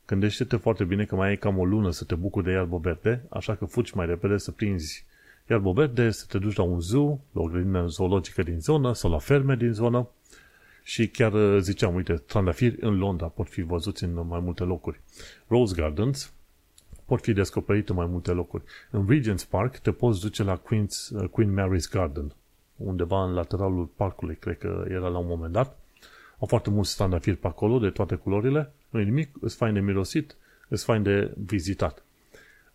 gândește-te 0.05 0.55
foarte 0.55 0.83
bine 0.83 1.05
că 1.05 1.15
mai 1.15 1.27
ai 1.27 1.37
cam 1.37 1.57
o 1.57 1.65
lună 1.65 1.91
să 1.91 2.03
te 2.03 2.15
bucuri 2.15 2.45
de 2.45 2.51
iarbă 2.51 2.77
verde, 2.77 3.25
așa 3.29 3.55
că 3.55 3.65
fugi 3.65 3.95
mai 3.95 4.05
repede 4.05 4.37
să 4.37 4.51
prinzi 4.51 5.05
iarbă 5.51 5.71
verde, 5.71 6.09
să 6.09 6.25
te 6.27 6.37
duci 6.37 6.55
la 6.55 6.63
un 6.63 6.79
zoo, 6.79 7.19
la 7.31 7.41
o 7.41 7.45
grădină 7.45 7.87
zoologică 7.87 8.43
din 8.43 8.59
zonă 8.59 8.93
sau 8.93 9.11
la 9.11 9.17
ferme 9.17 9.55
din 9.55 9.71
zonă 9.71 10.09
și 10.83 11.07
chiar 11.07 11.33
uh, 11.33 11.59
ziceam, 11.59 11.95
uite, 11.95 12.13
trandafiri 12.13 12.77
în 12.79 12.97
Londra 12.97 13.27
pot 13.27 13.49
fi 13.49 13.61
văzuți 13.61 14.03
în 14.03 14.27
mai 14.27 14.39
multe 14.39 14.63
locuri. 14.63 14.99
Rose 15.47 15.75
Gardens 15.75 16.33
pot 17.05 17.21
fi 17.21 17.33
descoperite 17.33 17.91
în 17.91 17.97
mai 17.97 18.05
multe 18.05 18.31
locuri. 18.31 18.63
În 18.91 19.07
Regent's 19.09 19.49
Park 19.49 19.77
te 19.77 19.91
poți 19.91 20.21
duce 20.21 20.43
la 20.43 20.61
Queen's, 20.61 21.21
uh, 21.21 21.29
Queen 21.29 21.53
Mary's 21.53 21.91
Garden, 21.91 22.33
undeva 22.75 23.23
în 23.23 23.33
lateralul 23.33 23.85
parcului, 23.85 24.35
cred 24.35 24.57
că 24.57 24.85
era 24.89 25.07
la 25.07 25.17
un 25.17 25.27
moment 25.27 25.53
dat. 25.53 25.79
Au 26.39 26.47
foarte 26.47 26.69
mulți 26.69 26.95
trandafiri 26.95 27.35
pe 27.35 27.47
acolo, 27.47 27.79
de 27.79 27.89
toate 27.89 28.15
culorile. 28.15 28.73
Nu 28.89 28.99
e 28.99 29.03
nimic, 29.03 29.35
îți 29.41 29.55
fain 29.55 29.73
de 29.73 29.79
mirosit, 29.79 30.35
îți 30.67 30.83
fain 30.83 31.03
de 31.03 31.33
vizitat. 31.37 32.03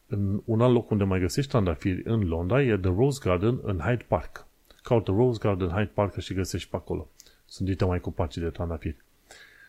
În 0.08 0.42
un 0.44 0.60
alt 0.60 0.72
loc 0.72 0.90
unde 0.90 1.04
mai 1.04 1.20
găsești 1.20 1.50
trandafiri 1.50 2.02
în 2.04 2.28
Londra 2.28 2.62
e 2.62 2.76
The 2.76 2.92
Rose 2.96 3.20
Garden 3.22 3.58
în 3.62 3.78
Hyde 3.78 4.04
Park. 4.08 4.46
Caută 4.82 5.10
Rose 5.10 5.38
Garden 5.42 5.68
Hyde 5.68 5.90
Park 5.94 6.18
și 6.18 6.34
găsești 6.34 6.70
pe 6.70 6.76
acolo. 6.76 7.08
Sunt 7.46 7.68
dite 7.68 7.84
mai 7.84 8.00
copaci 8.00 8.36
de 8.36 8.48
trandafiri. 8.48 8.96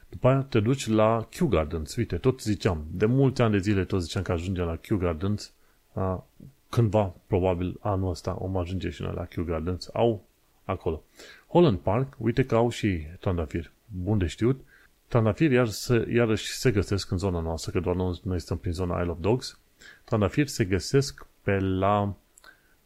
După 0.09 0.27
aia 0.27 0.41
te 0.41 0.59
duci 0.59 0.87
la 0.87 1.27
Kew 1.29 1.47
Gardens. 1.47 1.95
Uite, 1.95 2.17
tot 2.17 2.41
ziceam, 2.41 2.85
de 2.91 3.05
mulți 3.05 3.41
ani 3.41 3.51
de 3.51 3.57
zile 3.57 3.83
tot 3.83 4.01
ziceam 4.01 4.23
că 4.23 4.31
ajungem 4.31 4.65
la 4.65 4.75
Kew 4.75 4.97
Gardens. 4.97 5.53
A, 5.93 6.25
cândva, 6.69 7.13
probabil, 7.27 7.77
anul 7.79 8.09
ăsta 8.09 8.37
om 8.39 8.57
ajunge 8.57 8.89
și 8.89 9.01
noi 9.01 9.13
la 9.15 9.25
Kew 9.25 9.43
Gardens. 9.43 9.89
Au 9.93 10.23
acolo. 10.63 11.03
Holland 11.47 11.77
Park, 11.77 12.13
uite 12.17 12.45
că 12.45 12.55
au 12.55 12.69
și 12.69 13.01
trandafiri. 13.19 13.71
Bun 14.03 14.17
de 14.17 14.25
știut. 14.25 14.59
Trandafiri 15.07 15.53
iar 15.53 15.67
se, 15.67 16.07
iarăși 16.13 16.51
se 16.51 16.71
găsesc 16.71 17.11
în 17.11 17.17
zona 17.17 17.39
noastră, 17.39 17.71
că 17.71 17.79
doar 17.79 17.95
noi 18.23 18.39
stăm 18.39 18.57
prin 18.57 18.73
zona 18.73 18.99
Isle 18.99 19.11
of 19.11 19.19
Dogs. 19.19 19.59
Trandafiri 20.03 20.49
se 20.49 20.65
găsesc 20.65 21.25
pe 21.41 21.59
la 21.59 22.15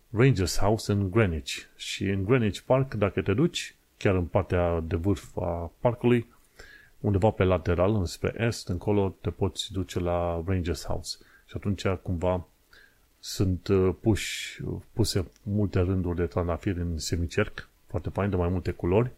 Rangers 0.10 0.58
House 0.58 0.92
în 0.92 1.12
Greenwich. 1.12 1.54
Și 1.76 2.04
în 2.04 2.24
Greenwich 2.24 2.60
Park, 2.60 2.94
dacă 2.94 3.22
te 3.22 3.34
duci, 3.34 3.76
chiar 3.98 4.16
în 4.16 4.26
partea 4.26 4.80
de 4.80 4.96
vârf 4.96 5.38
a 5.38 5.72
parcului, 5.80 6.28
undeva 7.00 7.30
pe 7.30 7.44
lateral, 7.44 7.96
înspre 7.96 8.34
est, 8.38 8.68
încolo 8.68 9.16
te 9.22 9.30
poți 9.30 9.72
duce 9.72 10.00
la 10.00 10.44
Rangers 10.46 10.86
House. 10.86 11.18
Și 11.46 11.54
atunci, 11.56 11.88
cumva, 11.88 12.48
sunt 13.20 13.68
uh, 13.68 13.96
puși, 14.02 14.62
puse 14.94 15.32
multe 15.44 15.80
rânduri 15.80 16.16
de 16.16 16.26
trandafiri 16.26 16.80
în 16.80 16.98
semicerc, 16.98 17.70
foarte 17.88 18.10
fain, 18.10 18.30
de 18.30 18.36
mai 18.36 18.50
multe 18.50 18.72
culori. 18.72 19.12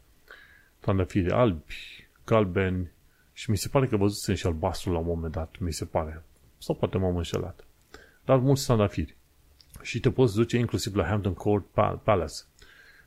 Trandafiri 0.80 1.32
albi, 1.32 2.08
galbeni 2.26 2.92
și 3.34 3.50
mi 3.50 3.58
se 3.58 3.68
pare 3.68 3.88
că 3.88 3.98
văzusem 3.98 4.36
și 4.36 4.46
albastru 4.46 4.92
la 4.92 4.98
un 4.98 5.06
moment 5.06 5.34
dat, 5.34 5.56
mi 5.60 5.74
se 5.74 5.86
pare. 5.86 6.24
Sau 6.64 6.76
poate 6.76 6.98
m-am 6.98 7.16
înșelat. 7.16 7.66
Dar 8.26 8.38
mulți 8.38 8.66
trandafiri. 8.66 9.16
Și 9.82 10.00
te 10.00 10.12
poți 10.12 10.36
duce 10.36 10.58
inclusiv 10.58 10.96
la 10.96 11.06
Hampton 11.06 11.34
Court 11.34 11.66
Palace. 12.04 12.36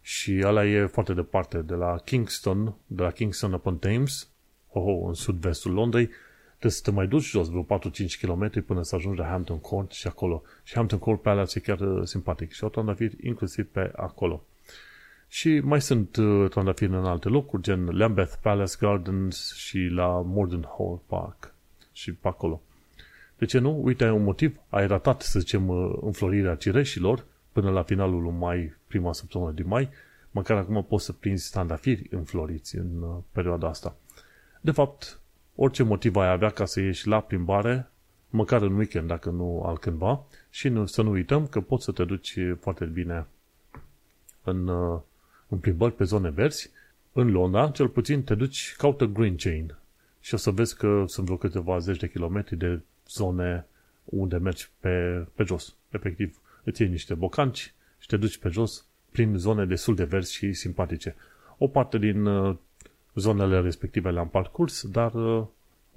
Și 0.01 0.41
ăla 0.45 0.67
e 0.67 0.87
foarte 0.87 1.13
departe, 1.13 1.59
de 1.59 1.75
la 1.75 1.97
Kingston, 2.05 2.75
de 2.87 3.03
la 3.03 3.11
Kingston 3.11 3.53
upon 3.53 3.79
Thames, 3.79 4.29
oh, 4.69 5.05
în 5.07 5.15
sud-vestul 5.15 5.73
Londrei, 5.73 6.09
trebuie 6.49 6.71
să 6.71 6.81
te 6.83 6.91
mai 6.91 7.07
duci 7.07 7.25
jos 7.25 7.49
vreo 7.49 7.65
4-5 7.65 7.67
km 8.21 8.65
până 8.65 8.83
să 8.83 8.95
ajungi 8.95 9.19
la 9.19 9.27
Hampton 9.27 9.61
Court 9.61 9.93
și 9.93 10.07
acolo. 10.07 10.43
Și 10.63 10.75
Hampton 10.75 10.99
Court 10.99 11.23
Palace 11.23 11.59
e 11.59 11.61
chiar 11.61 11.81
uh, 11.81 12.05
simpatic 12.05 12.53
și 12.53 12.63
au 12.63 12.69
trandafiri 12.69 13.17
inclusiv 13.23 13.67
pe 13.67 13.93
acolo. 13.97 14.45
Și 15.29 15.61
mai 15.61 15.81
sunt 15.81 16.17
uh, 16.17 16.51
trandafiri 16.51 16.93
în 16.93 17.05
alte 17.05 17.29
locuri, 17.29 17.63
gen 17.63 17.85
Lambeth 17.85 18.35
Palace 18.43 18.77
Gardens 18.81 19.55
și 19.55 19.79
la 19.79 20.07
Morden 20.07 20.65
Hall 20.77 21.01
Park 21.07 21.55
și 21.93 22.13
pe 22.13 22.29
acolo. 22.29 22.61
De 23.39 23.45
ce 23.45 23.59
nu? 23.59 23.81
Uite, 23.83 24.05
ai 24.05 24.11
un 24.11 24.23
motiv, 24.23 24.61
ai 24.69 24.87
ratat, 24.87 25.23
să 25.23 25.39
zicem, 25.39 25.69
uh, 25.69 25.99
înflorirea 26.01 26.55
cireșilor 26.55 27.25
până 27.53 27.71
la 27.71 27.83
finalul 27.83 28.23
lui 28.23 28.35
mai, 28.39 28.75
prima 28.87 29.13
săptămână 29.13 29.53
din 29.53 29.67
mai, 29.67 29.89
măcar 30.31 30.57
acum 30.57 30.85
poți 30.85 31.05
să 31.05 31.13
prinzi 31.13 31.51
trandafiri 31.51 32.07
înfloriți 32.11 32.77
în 32.77 33.03
uh, 33.03 33.17
perioada 33.33 33.69
asta. 33.69 33.97
De 34.61 34.71
fapt, 34.71 35.21
orice 35.55 35.83
motiv 35.83 36.17
ai 36.17 36.31
avea 36.31 36.51
ca 36.51 36.65
să 36.65 36.81
ieși 36.81 37.09
la 37.09 37.21
plimbare, 37.21 37.91
măcar 38.31 38.63
în 38.63 38.77
weekend, 38.77 39.07
dacă 39.07 39.31
nu 39.31 39.63
altcândva, 39.63 40.25
și 40.51 40.69
nu, 40.69 40.87
să 40.87 41.03
nu 41.03 41.11
uităm 41.11 41.47
că 41.47 41.61
poți 41.61 41.85
să 41.85 41.93
te 41.93 42.05
duci 42.05 42.39
foarte 42.61 42.85
bine 42.85 43.27
în, 44.43 44.69
uh, 44.69 45.01
în 45.49 45.59
plimbări 45.59 45.95
pe 45.95 46.05
zone 46.05 46.31
verzi. 46.31 46.71
În 47.13 47.31
Londra, 47.31 47.71
cel 47.71 47.89
puțin, 47.89 48.23
te 48.23 48.35
duci, 48.35 48.75
caută 48.79 49.05
Green 49.05 49.37
Chain 49.37 49.77
și 50.21 50.35
o 50.35 50.37
să 50.37 50.51
vezi 50.51 50.77
că 50.77 51.05
sunt 51.07 51.27
vreo 51.27 51.39
câteva 51.39 51.79
zeci 51.79 51.99
de 51.99 52.09
kilometri 52.09 52.57
de 52.57 52.81
zone 53.09 53.67
unde 54.05 54.37
mergi 54.37 54.71
pe, 54.81 55.27
pe 55.35 55.45
jos. 55.45 55.75
Efectiv, 55.91 56.39
îți 56.65 56.83
iei 56.83 56.91
niște 56.91 57.15
bocanci 57.15 57.75
și 57.99 58.07
te 58.07 58.17
duci 58.17 58.39
pe 58.39 58.49
jos 58.49 58.87
prin 59.11 59.37
zone 59.37 59.65
destul 59.65 59.95
de 59.95 60.05
verzi 60.05 60.35
și 60.35 60.53
simpatice. 60.53 61.15
O 61.59 61.69
parte 61.69 61.99
din 61.99 62.27
uh, 62.27 62.57
zonele 63.15 63.61
respective 63.61 64.11
le-am 64.11 64.29
parcurs, 64.29 64.87
dar 64.87 65.15
uh, 65.15 65.45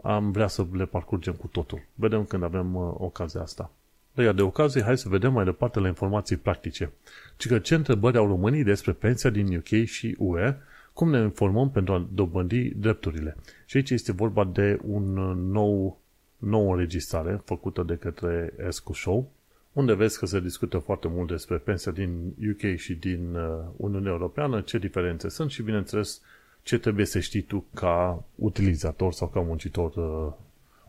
am 0.03 0.31
vrea 0.31 0.47
să 0.47 0.65
le 0.71 0.85
parcurgem 0.85 1.33
cu 1.33 1.47
totul. 1.47 1.81
Vedem 1.95 2.23
când 2.25 2.43
avem 2.43 2.75
uh, 2.75 2.93
ocazia 2.97 3.41
asta. 3.41 3.71
De 4.13 4.31
de 4.31 4.41
ocazie, 4.41 4.81
hai 4.81 4.97
să 4.97 5.09
vedem 5.09 5.33
mai 5.33 5.45
departe 5.45 5.79
la 5.79 5.87
informații 5.87 6.35
practice. 6.35 6.91
Ci 7.37 7.47
că 7.47 7.59
ce 7.59 7.75
întrebări 7.75 8.17
au 8.17 8.27
românii 8.27 8.63
despre 8.63 8.91
pensia 8.91 9.29
din 9.29 9.55
UK 9.55 9.85
și 9.85 10.15
UE, 10.17 10.55
cum 10.93 11.09
ne 11.09 11.19
informăm 11.19 11.69
pentru 11.69 11.93
a 11.93 12.07
dobândi 12.13 12.69
drepturile. 12.75 13.35
Și 13.65 13.77
aici 13.77 13.89
este 13.89 14.11
vorba 14.11 14.43
de 14.43 14.79
un 14.83 15.13
nou, 15.51 15.99
nouă 16.39 16.71
înregistrare 16.73 17.41
făcută 17.45 17.83
de 17.83 17.95
către 17.95 18.53
Escu 18.67 18.93
Show, 18.93 19.31
unde 19.73 19.93
vezi 19.93 20.19
că 20.19 20.25
se 20.25 20.39
discută 20.39 20.77
foarte 20.77 21.07
mult 21.07 21.29
despre 21.29 21.57
pensia 21.57 21.91
din 21.91 22.33
UK 22.49 22.75
și 22.75 22.93
din 22.95 23.35
uh, 23.35 23.65
Uniunea 23.75 24.11
Europeană, 24.11 24.61
ce 24.61 24.77
diferențe 24.77 25.29
sunt 25.29 25.51
și, 25.51 25.61
bineînțeles, 25.61 26.21
ce 26.63 26.77
trebuie 26.77 27.05
să 27.05 27.19
știi 27.19 27.41
tu 27.41 27.65
ca 27.73 28.23
utilizator 28.35 29.13
sau 29.13 29.27
ca 29.27 29.39
muncitor 29.39 29.95
uh, 29.95 30.33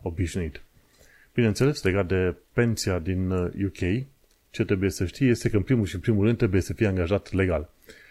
obișnuit. 0.01 0.61
Bineînțeles, 1.33 1.83
legat 1.83 2.07
de 2.07 2.35
pensia 2.53 2.99
din 2.99 3.31
UK, 3.31 3.81
uh, 3.81 4.01
ce 4.49 4.65
trebuie 4.65 4.89
să 4.89 5.05
știi 5.05 5.27
este 5.29 5.49
că 5.49 5.55
în 5.57 5.63
primul 5.63 5.85
și 5.85 5.95
în 5.95 6.01
primul 6.01 6.25
rând 6.25 6.37
trebuie 6.37 6.61
să 6.61 6.73
fii 6.73 6.85
angajat 6.85 7.31
legal. 7.31 7.69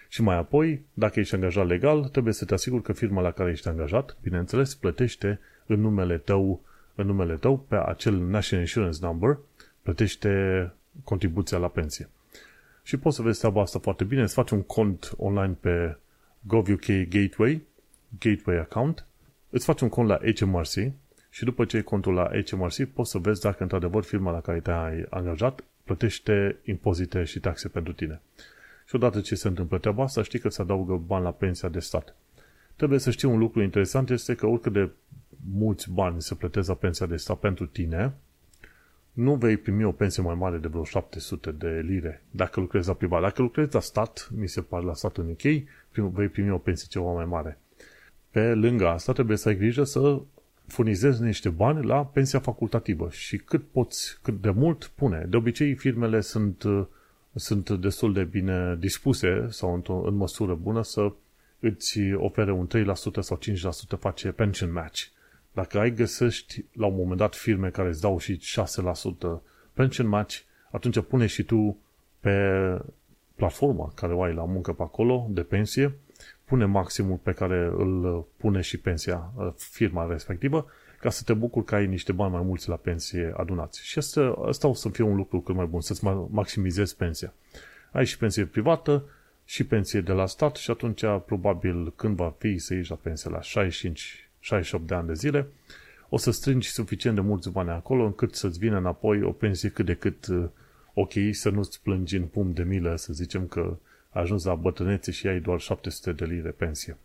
Și 0.08 0.22
mai 0.22 0.36
apoi, 0.36 0.82
dacă 0.94 1.20
ești 1.20 1.34
angajat 1.34 1.66
legal, 1.66 2.04
trebuie 2.04 2.32
să 2.32 2.44
te 2.44 2.54
asiguri 2.54 2.82
că 2.82 2.92
firma 2.92 3.20
la 3.20 3.30
care 3.30 3.50
ești 3.50 3.68
angajat, 3.68 4.16
bineînțeles, 4.22 4.74
plătește 4.74 5.40
în 5.66 5.80
numele 5.80 6.18
tău 6.18 6.62
în 7.00 7.06
numele 7.06 7.34
tău 7.34 7.58
pe 7.58 7.76
acel 7.76 8.14
National 8.14 8.64
Insurance 8.64 8.98
Number, 9.00 9.38
plătește 9.82 10.72
contribuția 11.04 11.58
la 11.58 11.68
pensie. 11.68 12.08
Și 12.82 12.96
poți 12.96 13.16
să 13.16 13.22
vezi 13.22 13.38
treaba 13.38 13.60
asta 13.60 13.78
foarte 13.78 14.04
bine, 14.04 14.22
îți 14.22 14.34
faci 14.34 14.50
un 14.50 14.62
cont 14.62 15.12
online 15.16 15.56
pe 15.60 15.96
GovUK 16.46 16.86
Gateway, 17.08 17.62
Gateway 18.18 18.58
Account, 18.58 19.06
îți 19.50 19.64
faci 19.64 19.80
un 19.80 19.88
cont 19.88 20.08
la 20.08 20.18
HMRC 20.38 20.92
și 21.30 21.44
după 21.44 21.64
ce 21.64 21.76
ai 21.76 21.82
contul 21.82 22.14
la 22.14 22.30
HMRC 22.46 22.84
poți 22.84 23.10
să 23.10 23.18
vezi 23.18 23.40
dacă 23.40 23.62
într-adevăr 23.62 24.02
firma 24.02 24.30
la 24.30 24.40
care 24.40 24.60
te-ai 24.60 25.06
angajat 25.10 25.64
plătește 25.84 26.56
impozite 26.64 27.24
și 27.24 27.40
taxe 27.40 27.68
pentru 27.68 27.92
tine. 27.92 28.20
Și 28.86 28.94
odată 28.94 29.20
ce 29.20 29.34
se 29.34 29.48
întâmplă 29.48 29.78
treaba 29.78 30.02
asta, 30.02 30.22
știi 30.22 30.38
că 30.38 30.48
se 30.48 30.62
adaugă 30.62 30.96
bani 31.06 31.24
la 31.24 31.30
pensia 31.30 31.68
de 31.68 31.78
stat. 31.78 32.16
Trebuie 32.76 32.98
să 32.98 33.10
știi 33.10 33.28
un 33.28 33.38
lucru 33.38 33.62
interesant, 33.62 34.10
este 34.10 34.34
că 34.34 34.46
oricât 34.46 34.72
de 34.72 34.90
mulți 35.52 35.90
bani 35.90 36.22
se 36.22 36.34
plătesc 36.34 36.68
la 36.68 36.74
pensia 36.74 37.06
de 37.06 37.16
stat 37.16 37.38
pentru 37.38 37.66
tine, 37.66 38.14
nu 39.12 39.34
vei 39.34 39.56
primi 39.56 39.84
o 39.84 39.92
pensie 39.92 40.22
mai 40.22 40.34
mare 40.34 40.56
de 40.56 40.68
vreo 40.68 40.84
700 40.84 41.50
de 41.50 41.68
lire 41.68 42.22
dacă 42.30 42.60
lucrezi 42.60 42.88
la 42.88 42.94
privat. 42.94 43.20
Dacă 43.20 43.42
lucrezi 43.42 43.74
la 43.74 43.80
stat, 43.80 44.28
mi 44.36 44.48
se 44.48 44.60
pare 44.60 44.84
la 44.84 44.94
stat 44.94 45.16
în 45.16 45.30
UK, 45.30 45.42
vei 46.12 46.28
primi 46.28 46.50
o 46.50 46.58
pensie 46.58 46.86
ceva 46.90 47.12
mai 47.12 47.24
mare. 47.24 47.58
Pe 48.30 48.54
lângă 48.54 48.88
asta 48.88 49.12
trebuie 49.12 49.36
să 49.36 49.48
ai 49.48 49.56
grijă 49.56 49.84
să 49.84 50.20
furnizezi 50.66 51.22
niște 51.22 51.48
bani 51.48 51.86
la 51.86 52.04
pensia 52.04 52.38
facultativă 52.38 53.08
și 53.10 53.36
cât 53.36 53.62
poți, 53.70 54.18
cât 54.22 54.40
de 54.40 54.50
mult 54.50 54.92
pune. 54.94 55.26
De 55.28 55.36
obicei, 55.36 55.74
firmele 55.74 56.20
sunt, 56.20 56.64
sunt 57.34 57.70
destul 57.70 58.12
de 58.12 58.24
bine 58.24 58.76
dispuse 58.78 59.46
sau 59.48 59.74
în, 59.74 59.82
în 60.06 60.14
măsură 60.14 60.54
bună 60.54 60.82
să 60.82 61.12
îți 61.60 62.00
ofere 62.14 62.52
un 62.52 62.66
3% 62.66 63.20
sau 63.20 63.38
5% 63.96 63.98
face 63.98 64.30
pension 64.30 64.72
match. 64.72 65.02
Dacă 65.52 65.78
ai 65.78 65.90
găsești 65.90 66.64
la 66.72 66.86
un 66.86 66.94
moment 66.96 67.18
dat 67.18 67.34
firme 67.34 67.70
care 67.70 67.88
îți 67.88 68.00
dau 68.00 68.18
și 68.18 68.38
6% 68.38 69.42
pension 69.72 70.06
match, 70.06 70.38
atunci 70.70 71.00
pune 71.00 71.26
și 71.26 71.42
tu 71.42 71.78
pe 72.20 72.34
platforma 73.34 73.92
care 73.94 74.14
o 74.14 74.22
ai 74.22 74.34
la 74.34 74.44
muncă 74.44 74.72
pe 74.72 74.82
acolo 74.82 75.26
de 75.30 75.42
pensie 75.42 75.94
pune 76.50 76.64
maximul 76.64 77.16
pe 77.16 77.32
care 77.32 77.70
îl 77.76 78.26
pune 78.36 78.60
și 78.60 78.78
pensia, 78.78 79.32
uh, 79.36 79.52
firma 79.56 80.06
respectivă, 80.06 80.66
ca 81.00 81.10
să 81.10 81.22
te 81.24 81.32
bucuri 81.32 81.64
că 81.64 81.74
ai 81.74 81.86
niște 81.86 82.12
bani 82.12 82.32
mai 82.32 82.42
mulți 82.42 82.68
la 82.68 82.76
pensie 82.76 83.32
adunați. 83.36 83.84
Și 83.84 83.98
asta, 83.98 84.38
asta 84.46 84.68
o 84.68 84.74
să 84.74 84.88
fie 84.88 85.04
un 85.04 85.16
lucru 85.16 85.40
cât 85.40 85.54
mai 85.54 85.66
bun, 85.66 85.80
să-ți 85.80 86.04
maximizezi 86.30 86.96
pensia. 86.96 87.32
Ai 87.92 88.04
și 88.04 88.18
pensie 88.18 88.44
privată 88.44 89.04
și 89.44 89.66
pensie 89.66 90.00
de 90.00 90.12
la 90.12 90.26
stat 90.26 90.56
și 90.56 90.70
atunci 90.70 91.02
probabil 91.26 91.92
când 91.96 92.16
va 92.16 92.34
fi 92.38 92.58
să 92.58 92.74
ieși 92.74 92.90
la 92.90 92.96
pensie 92.96 93.30
la 93.30 93.40
65-68 94.40 94.86
de 94.86 94.94
ani 94.94 95.06
de 95.06 95.14
zile, 95.14 95.46
o 96.08 96.16
să 96.16 96.30
strângi 96.30 96.68
suficient 96.68 97.16
de 97.16 97.22
mulți 97.22 97.50
bani 97.50 97.70
acolo 97.70 98.04
încât 98.04 98.34
să-ți 98.34 98.58
vină 98.58 98.76
înapoi 98.76 99.22
o 99.22 99.30
pensie 99.30 99.68
cât 99.68 99.86
de 99.86 99.94
cât 99.94 100.26
uh, 100.26 100.44
ok, 100.94 101.12
să 101.30 101.50
nu-ți 101.50 101.82
plângi 101.82 102.16
în 102.16 102.24
pum 102.24 102.52
de 102.52 102.62
milă, 102.62 102.96
să 102.96 103.12
zicem 103.12 103.46
că 103.46 103.76
ajuns 104.10 104.44
la 104.44 104.54
bătrânețe 104.54 105.10
și 105.10 105.26
ai 105.26 105.40
doar 105.40 105.60
700 105.60 106.12
de 106.12 106.24
lire 106.24 106.50
pensie. 106.50 106.96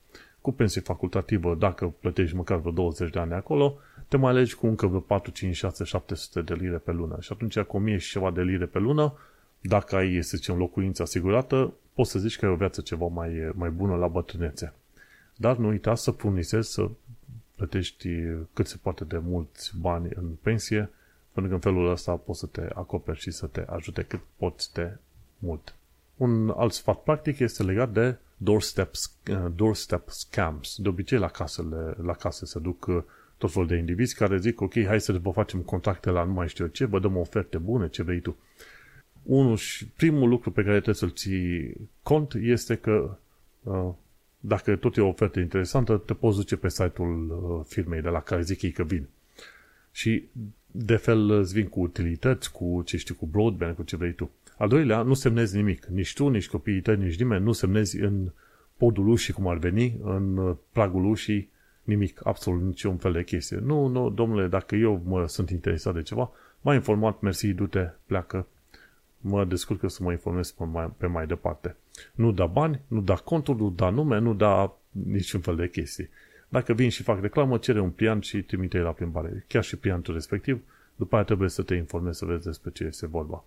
Cu 0.42 0.52
pensie 0.52 0.82
facultativă, 0.82 1.56
dacă 1.56 1.94
plătești 2.00 2.36
măcar 2.36 2.58
vreo 2.58 2.72
20 2.72 3.12
de 3.12 3.20
ani 3.20 3.34
acolo, 3.34 3.78
te 4.08 4.18
mai 4.18 4.32
alegi 4.32 4.56
cu 4.56 4.68
încă 4.68 4.88
vreo 4.88 5.00
4, 5.00 5.32
5, 5.32 5.56
6, 5.56 5.84
700 5.84 6.42
de 6.42 6.54
lire 6.54 6.78
pe 6.78 6.92
lună. 6.92 7.18
Și 7.20 7.30
atunci 7.34 7.60
cu 7.60 7.78
1000 7.78 7.98
și 7.98 8.12
ceva 8.12 8.32
de 8.32 8.42
lire 8.42 8.66
pe 8.66 8.80
lună, 8.80 9.14
dacă 9.62 9.96
ai, 9.96 10.24
să 10.24 10.38
zicem, 10.38 10.58
locuință 10.58 11.02
asigurată, 11.02 11.74
poți 11.94 12.12
să 12.12 12.20
zici 12.20 12.38
că 12.38 12.46
ai 12.46 12.52
o 12.52 12.56
viață 12.56 12.82
ceva 12.82 13.06
mai, 13.06 13.52
mai 13.54 13.70
bună 13.70 13.96
la 13.96 14.08
bătrânețe. 14.08 14.74
Dar 15.36 15.58
nu 15.58 15.68
uita 15.68 15.96
să 15.96 16.12
furnizezi, 16.12 16.72
să 16.72 16.90
plătești 17.56 18.10
cât 18.54 18.68
se 18.68 18.78
poate 18.82 19.04
de 19.04 19.18
mulți 19.18 19.72
bani 19.80 20.10
în 20.16 20.26
pensie, 20.42 20.90
pentru 21.32 21.52
că 21.52 21.54
în 21.54 21.74
felul 21.74 21.92
ăsta 21.92 22.16
poți 22.16 22.40
să 22.40 22.46
te 22.46 22.68
acoperi 22.74 23.20
și 23.20 23.32
să 23.32 23.46
te 23.48 23.66
ajute 23.68 24.02
cât 24.02 24.22
poți 24.38 24.74
de 24.74 24.98
mult. 25.40 25.76
Un 26.18 26.50
alt 26.50 26.74
sfat 26.74 27.04
practic 27.04 27.40
este 27.40 27.64
legat 27.64 27.92
de 27.92 28.18
doorstep, 28.38 28.92
uh, 29.30 29.46
doorstep 29.56 30.10
scams. 30.10 30.76
De 30.78 30.88
obicei 30.88 31.18
la 31.18 31.28
casele, 31.28 31.96
la 32.02 32.14
case 32.14 32.46
se 32.46 32.60
duc 32.60 32.86
uh, 32.86 33.04
tot 33.38 33.52
felul 33.52 33.68
de 33.68 33.76
indivizi 33.76 34.16
care 34.16 34.38
zic, 34.38 34.62
ok, 34.62 34.74
hai 34.86 35.02
să 35.02 35.14
vă 35.14 35.32
facem 35.32 35.62
contacte 35.62 36.10
la 36.10 36.24
nu 36.24 36.32
mai 36.32 36.48
știu 36.48 36.68
ce, 36.68 36.86
vă 36.86 37.00
dăm 37.00 37.18
oferte 37.18 37.58
bune, 37.58 37.90
ce 37.90 38.04
vrei 38.04 38.20
tu. 38.20 38.36
Unul 39.24 39.56
și 39.56 39.88
primul 39.88 40.30
lucru 40.30 40.52
pe 40.52 40.62
care 40.62 40.74
trebuie 40.76 40.96
să-l 40.96 41.12
ții 41.12 41.74
cont 42.04 42.34
este 42.34 42.76
că 42.76 43.18
uh, 43.64 43.90
dacă 44.48 44.76
tot 44.76 44.98
e 44.98 45.02
o 45.02 45.08
ofertă 45.08 45.40
interesantă, 45.40 45.98
te 45.98 46.14
poți 46.14 46.38
duce 46.38 46.56
pe 46.56 46.70
site-ul 46.70 47.64
firmei 47.68 48.02
de 48.02 48.10
la 48.10 48.20
care 48.20 48.42
zic 48.42 48.62
ei 48.62 48.72
că 48.72 48.84
vin. 48.84 49.08
Și 49.92 50.24
de 50.72 50.96
fel 50.96 51.30
îți 51.30 51.54
vin 51.54 51.68
cu 51.68 51.80
utilități, 51.80 52.52
cu 52.52 52.82
ce 52.86 52.98
știu, 52.98 53.16
cu 53.16 53.26
broadband, 53.26 53.76
cu 53.76 53.84
ce 53.84 53.96
vrei 53.96 54.14
tu. 54.14 54.32
Al 54.58 54.68
doilea, 54.68 55.02
nu 55.02 55.14
semnezi 55.14 55.56
nimic. 55.56 55.86
Nici 55.86 56.14
tu, 56.14 56.28
nici 56.28 56.48
copiii 56.48 56.82
tăi, 56.82 56.98
nici 56.98 57.20
nimeni. 57.20 57.44
Nu 57.44 57.52
semnezi 57.52 58.00
în 58.00 58.32
podul 58.78 59.08
ușii, 59.08 59.34
cum 59.34 59.48
ar 59.48 59.58
veni, 59.58 59.98
în 60.04 60.56
pragul 60.72 61.06
ușii, 61.06 61.50
nimic, 61.84 62.20
absolut 62.24 62.62
niciun 62.62 62.98
fel 62.98 63.12
de 63.12 63.24
chestie. 63.24 63.58
Nu, 63.58 63.88
nu, 63.88 64.10
domnule, 64.10 64.48
dacă 64.48 64.76
eu 64.76 65.02
mă 65.06 65.28
sunt 65.28 65.50
interesat 65.50 65.94
de 65.94 66.02
ceva, 66.02 66.32
m-a 66.62 66.74
informat, 66.74 67.22
mersi, 67.22 67.54
du-te, 67.54 67.90
pleacă, 68.06 68.48
mă 69.28 69.46
descurc 69.46 69.82
eu 69.82 69.90
să 69.90 70.04
mă 70.04 70.12
informez 70.12 70.52
pe 70.52 70.64
mai, 70.64 70.92
pe 70.98 71.06
mai 71.08 71.28
departe. 71.28 71.76
Nu 72.14 72.32
da 72.32 72.46
bani, 72.46 72.82
nu 72.88 73.02
da 73.02 73.14
conturi, 73.14 73.58
nu 73.58 73.70
da 73.70 73.90
nume, 73.90 74.20
nu 74.20 74.34
da 74.34 74.78
niciun 74.90 75.40
fel 75.40 75.56
de 75.56 75.70
chestii. 75.70 76.10
Dacă 76.50 76.74
vin 76.74 76.90
și 76.90 77.04
fac 77.04 77.22
reclamă, 77.22 77.58
cere 77.58 77.80
un 77.80 77.90
pliant 77.90 78.24
și 78.24 78.42
trimite 78.42 78.78
la 78.78 78.92
plimbare. 78.92 79.46
Chiar 79.48 79.64
și 79.64 79.76
pliantul 79.76 80.14
respectiv, 80.14 80.62
după 80.96 81.16
aia 81.16 81.24
trebuie 81.24 81.50
să 81.50 81.62
te 81.62 81.76
informezi 81.76 82.18
să 82.18 82.26
vezi 82.26 82.44
despre 82.44 82.72
ce 82.72 82.84
este 82.84 83.08
vorba. 83.08 83.44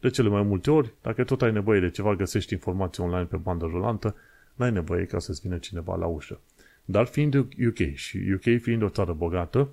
De 0.00 0.10
cele 0.10 0.28
mai 0.28 0.42
multe 0.42 0.70
ori, 0.70 0.92
dacă 1.02 1.24
tot 1.24 1.42
ai 1.42 1.52
nevoie 1.52 1.80
de 1.80 1.90
ceva, 1.90 2.14
găsești 2.14 2.52
informații 2.52 3.02
online 3.02 3.24
pe 3.24 3.36
bandă 3.36 3.64
rulantă, 3.64 4.14
n-ai 4.54 4.72
nevoie 4.72 5.04
ca 5.04 5.18
să-ți 5.18 5.40
vină 5.40 5.58
cineva 5.58 5.96
la 5.96 6.06
ușă. 6.06 6.40
Dar 6.84 7.06
fiind 7.06 7.34
UK 7.34 7.94
și 7.94 8.18
UK 8.34 8.60
fiind 8.60 8.82
o 8.82 8.88
țară 8.88 9.12
bogată, 9.12 9.68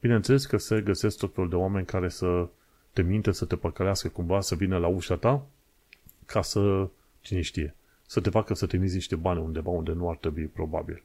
bineînțeles 0.00 0.46
că 0.46 0.56
se 0.56 0.80
găsesc 0.80 1.18
tot 1.18 1.34
felul 1.34 1.50
de 1.50 1.56
oameni 1.56 1.86
care 1.86 2.08
să 2.08 2.48
te 2.92 3.02
minte, 3.02 3.32
să 3.32 3.44
te 3.44 3.56
păcălească 3.56 4.08
cumva, 4.08 4.40
să 4.40 4.54
vină 4.54 4.78
la 4.78 4.86
ușa 4.86 5.16
ta 5.16 5.46
ca 6.26 6.42
să, 6.42 6.88
cine 7.20 7.40
știe, 7.40 7.74
să 8.06 8.20
te 8.20 8.30
facă 8.30 8.54
să 8.54 8.66
te 8.66 8.76
mizi 8.76 8.94
niște 8.94 9.16
bani 9.16 9.40
undeva 9.40 9.70
unde 9.70 9.92
nu 9.92 10.10
ar 10.10 10.16
trebui 10.16 10.44
probabil. 10.44 11.02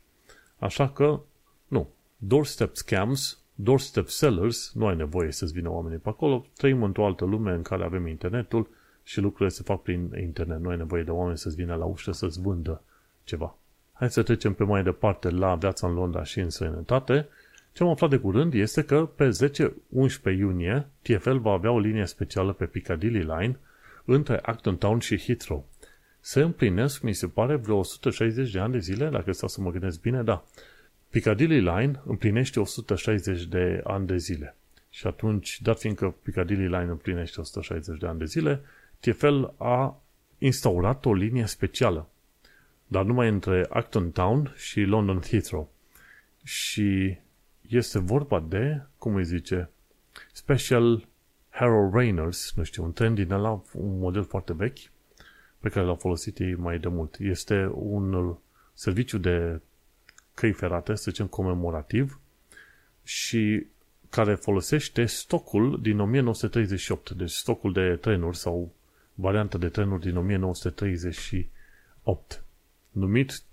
Așa 0.58 0.90
că, 0.90 1.20
nu, 1.68 1.88
doorstep 2.18 2.76
scams 2.76 3.40
doorstep 3.56 4.08
sellers, 4.08 4.72
nu 4.74 4.88
ai 4.88 4.96
nevoie 4.96 5.32
să-ți 5.32 5.54
vină 5.54 5.70
oamenii 5.70 5.98
pe 5.98 6.10
acolo, 6.10 6.46
trăim 6.58 6.84
într-o 6.84 7.06
altă 7.06 7.26
lume 7.26 7.52
în 7.52 7.62
care 7.62 7.84
avem 7.84 8.08
internetul 8.08 8.68
și 9.04 9.20
lucrurile 9.20 9.50
se 9.50 9.64
fac 9.64 9.82
prin 9.82 10.12
internet. 10.22 10.60
Nu 10.60 10.70
ai 10.70 10.78
nevoie 10.78 11.04
de 11.04 11.12
oameni 11.12 11.38
să-ți 11.38 11.56
vină 11.56 11.76
la 11.76 11.86
ușă 11.86 12.12
să-ți 12.12 12.42
vândă 12.42 12.82
ceva. 13.24 13.58
Hai 13.94 14.12
să 14.12 14.24
trecem 14.24 14.54
pe 14.54 14.64
mai 14.64 14.84
departe 14.84 15.30
la 15.30 15.56
viața 15.56 15.88
în 15.88 15.94
Londra 15.94 16.24
și 16.24 16.40
în 16.40 16.50
sănătate. 16.50 17.28
Ce 17.76 17.84
am 17.84 17.90
aflat 17.90 18.10
de 18.10 18.18
curând 18.18 18.54
este 18.54 18.84
că 18.84 19.06
pe 19.06 19.30
10-11 20.32 20.38
iunie 20.38 20.88
TFL 21.02 21.36
va 21.36 21.52
avea 21.52 21.72
o 21.72 21.80
linie 21.80 22.06
specială 22.06 22.54
pe 22.54 22.66
Piccadilly 22.66 23.20
Line 23.20 23.60
între 24.06 24.40
Acton 24.42 24.78
Town 24.78 25.00
și 25.00 25.18
Heathrow. 25.18 25.68
Se 26.20 26.42
împlinesc, 26.42 27.02
mi 27.02 27.14
se 27.14 27.28
pare, 27.28 27.56
vreo 27.56 27.78
160 27.78 28.52
de 28.52 28.60
ani 28.60 28.72
de 28.72 28.80
zile, 28.80 29.10
dacă 29.10 29.32
stau 29.32 29.48
să 29.48 29.62
mă 29.62 29.72
gândesc 29.72 30.02
bine, 30.02 30.24
da. 30.24 30.46
Piccadilly 31.10 31.60
Line 31.60 32.02
împlinește 32.06 32.60
160 32.60 33.46
de 33.46 33.82
ani 33.84 34.08
de 34.08 34.18
zile. 34.18 34.56
Și 34.90 35.08
atunci, 35.08 35.62
dat 35.62 35.80
fiindcă 35.80 36.16
Piccadilly 36.24 36.68
Line 36.68 36.90
împlinește 36.90 37.40
160 37.40 38.00
de 38.00 38.08
ani 38.08 38.20
de 38.20 38.26
zile, 38.26 38.62
TFL 39.00 39.44
a 39.58 40.02
instaurat 40.38 41.06
o 41.06 41.14
linie 41.14 41.46
specială, 41.46 42.10
dar 42.88 43.04
numai 43.04 43.30
între 43.30 43.66
Acton 43.70 44.12
Town 44.12 44.54
și 44.58 44.82
London 44.82 45.22
Heathrow. 45.22 45.72
Și 46.44 47.18
este 47.70 48.00
vorba 48.00 48.40
de, 48.40 48.82
cum 48.98 49.16
îi 49.16 49.26
zice, 49.26 49.70
Special 50.32 51.08
Harold 51.50 51.94
Rainers, 51.94 52.54
nu 52.56 52.64
știu, 52.64 52.84
un 52.84 52.94
tren 52.94 53.14
din 53.14 53.32
ăla, 53.32 53.64
un 53.74 54.00
model 54.00 54.24
foarte 54.24 54.54
vechi, 54.54 54.78
pe 55.60 55.70
care 55.70 55.86
l-au 55.86 55.96
folosit 55.96 56.40
ei 56.40 56.56
mai 56.56 56.80
de 56.80 56.88
mult. 56.88 57.16
Este 57.20 57.70
un 57.74 58.38
serviciu 58.74 59.18
de 59.18 59.62
căi 60.34 60.52
ferate, 60.52 60.96
să 60.96 61.12
zicem 61.12 61.28
comemorativ, 61.28 62.20
și 63.04 63.66
care 64.10 64.36
folosește 64.36 65.06
stocul 65.06 65.82
din 65.82 66.00
1938, 66.00 67.12
deci 67.12 67.30
stocul 67.30 67.74
de 67.74 67.98
trenuri 68.02 68.38
sau 68.38 68.74
varianta 69.14 69.58
de 69.58 69.70
trenuri 69.70 70.02
din 70.02 70.18
1938, 70.18 72.45
numit 72.96 73.44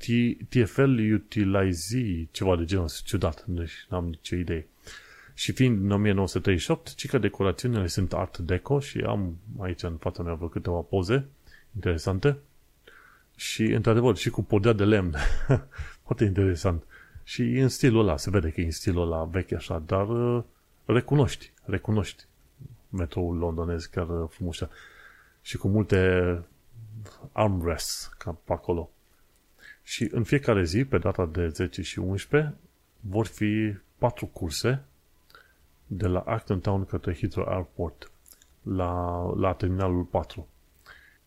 TFL 0.49 1.13
Utilize, 1.13 2.29
ceva 2.31 2.57
de 2.57 2.65
genul 2.65 2.91
ciudat, 3.05 3.45
deci 3.47 3.87
n-am 3.89 4.05
nicio 4.05 4.37
idee. 4.37 4.67
Și 5.35 5.53
fiind 5.53 5.83
în 5.83 5.91
1938, 5.91 6.95
ci 6.95 7.09
că 7.09 7.19
decorațiunile 7.19 7.87
sunt 7.87 8.13
art 8.13 8.39
deco 8.39 8.81
și 8.81 8.99
am 8.99 9.37
aici 9.59 9.83
în 9.83 9.97
fața 9.97 10.23
mea 10.23 10.35
vreo 10.35 10.49
câteva 10.49 10.81
poze 10.81 11.27
interesante 11.75 12.37
și 13.37 13.63
într-adevăr 13.63 14.17
și 14.17 14.31
cu 14.31 14.43
podea 14.43 14.73
de 14.73 14.85
lemn 14.85 15.15
Foarte 16.05 16.25
interesant. 16.25 16.83
Și 17.25 17.43
în 17.43 17.69
stilul 17.69 18.01
ăla, 18.01 18.17
se 18.17 18.31
vede 18.31 18.51
că 18.51 18.61
e 18.61 18.65
în 18.65 18.71
stilul 18.71 19.13
ăla 19.13 19.25
vechi 19.25 19.53
așa, 19.53 19.83
dar 19.87 20.09
uh, 20.09 20.43
recunoști, 20.85 21.53
recunoști 21.65 22.25
metroul 22.89 23.37
londonez 23.37 23.85
chiar 23.85 24.07
frumos 24.29 24.59
și 25.43 25.57
cu 25.57 25.69
multe 25.69 26.43
armrests 27.33 28.11
ca 28.19 28.37
pe 28.45 28.53
acolo. 28.53 28.91
Și 29.83 30.09
în 30.11 30.25
fiecare 30.25 30.65
zi, 30.65 30.85
pe 30.85 30.99
data 30.99 31.27
de 31.27 31.49
10 31.49 31.83
și 31.83 31.99
11, 31.99 32.55
vor 33.01 33.27
fi 33.27 33.75
patru 33.99 34.27
curse 34.27 34.85
de 35.87 36.07
la 36.07 36.21
Acton 36.21 36.61
Town 36.61 36.85
către 36.85 37.15
Heathrow 37.15 37.47
Airport 37.49 38.11
la, 38.63 39.23
la 39.37 39.53
terminalul 39.53 40.03
4. 40.03 40.49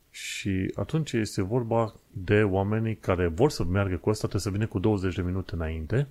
Și 0.10 0.72
atunci 0.76 1.12
este 1.12 1.42
vorba 1.42 1.94
de 2.12 2.44
oamenii 2.44 2.96
care 2.96 3.28
vor 3.28 3.52
să 3.52 3.64
meargă 3.64 3.98
cu 3.98 4.10
asta, 4.10 4.28
trebuie 4.28 4.42
să 4.42 4.50
vină 4.58 4.68
cu 4.68 4.80
20 4.80 5.16
de 5.16 5.22
minute 5.22 5.54
înainte 5.54 6.08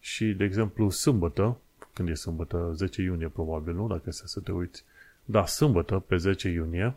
și, 0.00 0.24
de 0.24 0.44
exemplu, 0.44 0.90
sâmbătă, 0.90 1.58
când 1.92 2.08
e 2.08 2.14
sâmbătă, 2.14 2.72
10 2.74 3.02
iunie 3.02 3.28
probabil, 3.28 3.74
nu? 3.74 3.86
Dacă 3.86 4.10
să, 4.10 4.26
să 4.26 4.40
te 4.40 4.52
uiți. 4.52 4.84
Da, 5.24 5.46
sâmbătă, 5.46 5.98
pe 5.98 6.16
10 6.16 6.48
iunie, 6.48 6.94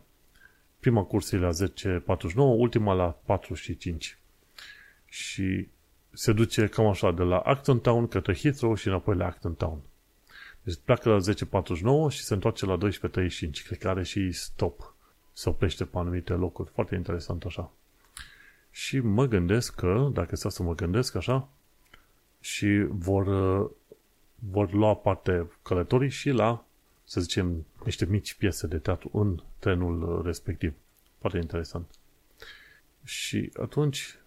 prima 0.79 1.03
cursă 1.03 1.35
e 1.35 1.39
la 1.39 1.49
10.49, 1.49 2.33
ultima 2.35 2.93
la 2.93 3.19
45. 3.25 4.17
Și 5.13 5.67
se 6.11 6.33
duce 6.33 6.67
cam 6.67 6.85
așa, 6.85 7.11
de 7.11 7.23
la 7.23 7.37
Acton 7.37 7.79
Town 7.79 8.07
către 8.07 8.35
Heathrow 8.35 8.75
și 8.75 8.87
înapoi 8.87 9.15
la 9.15 9.25
Acton 9.25 9.53
Town. 9.53 9.81
Deci 10.61 10.79
pleacă 10.83 11.09
la 11.09 11.17
10.49 12.07 12.09
și 12.09 12.23
se 12.23 12.33
întoarce 12.33 12.65
la 12.65 12.77
12.35. 12.77 12.81
Cred 13.65 13.77
că 13.77 13.89
are 13.89 14.03
și 14.03 14.31
stop. 14.31 14.95
Se 15.33 15.49
oprește 15.49 15.85
pe 15.85 15.97
anumite 15.97 16.33
locuri. 16.33 16.71
Foarte 16.73 16.95
interesant 16.95 17.43
așa. 17.43 17.71
Și 18.71 18.99
mă 18.99 19.25
gândesc 19.25 19.75
că, 19.75 20.09
dacă 20.13 20.35
stau 20.35 20.51
să 20.51 20.63
mă 20.63 20.75
gândesc 20.75 21.15
așa, 21.15 21.49
și 22.39 22.85
vor, 22.89 23.25
vor 24.35 24.71
lua 24.71 24.95
parte 24.95 25.51
călătorii 25.63 26.09
și 26.09 26.29
la, 26.29 26.65
să 27.03 27.21
zicem, 27.21 27.65
niște 27.83 28.05
mici 28.05 28.33
piese 28.33 28.67
de 28.67 28.77
teatru 28.77 29.09
în 29.13 29.41
trenul 29.59 30.21
respectiv. 30.25 30.73
Foarte 31.19 31.37
interesant. 31.37 31.87
Și 33.03 33.51
atunci 33.61 34.17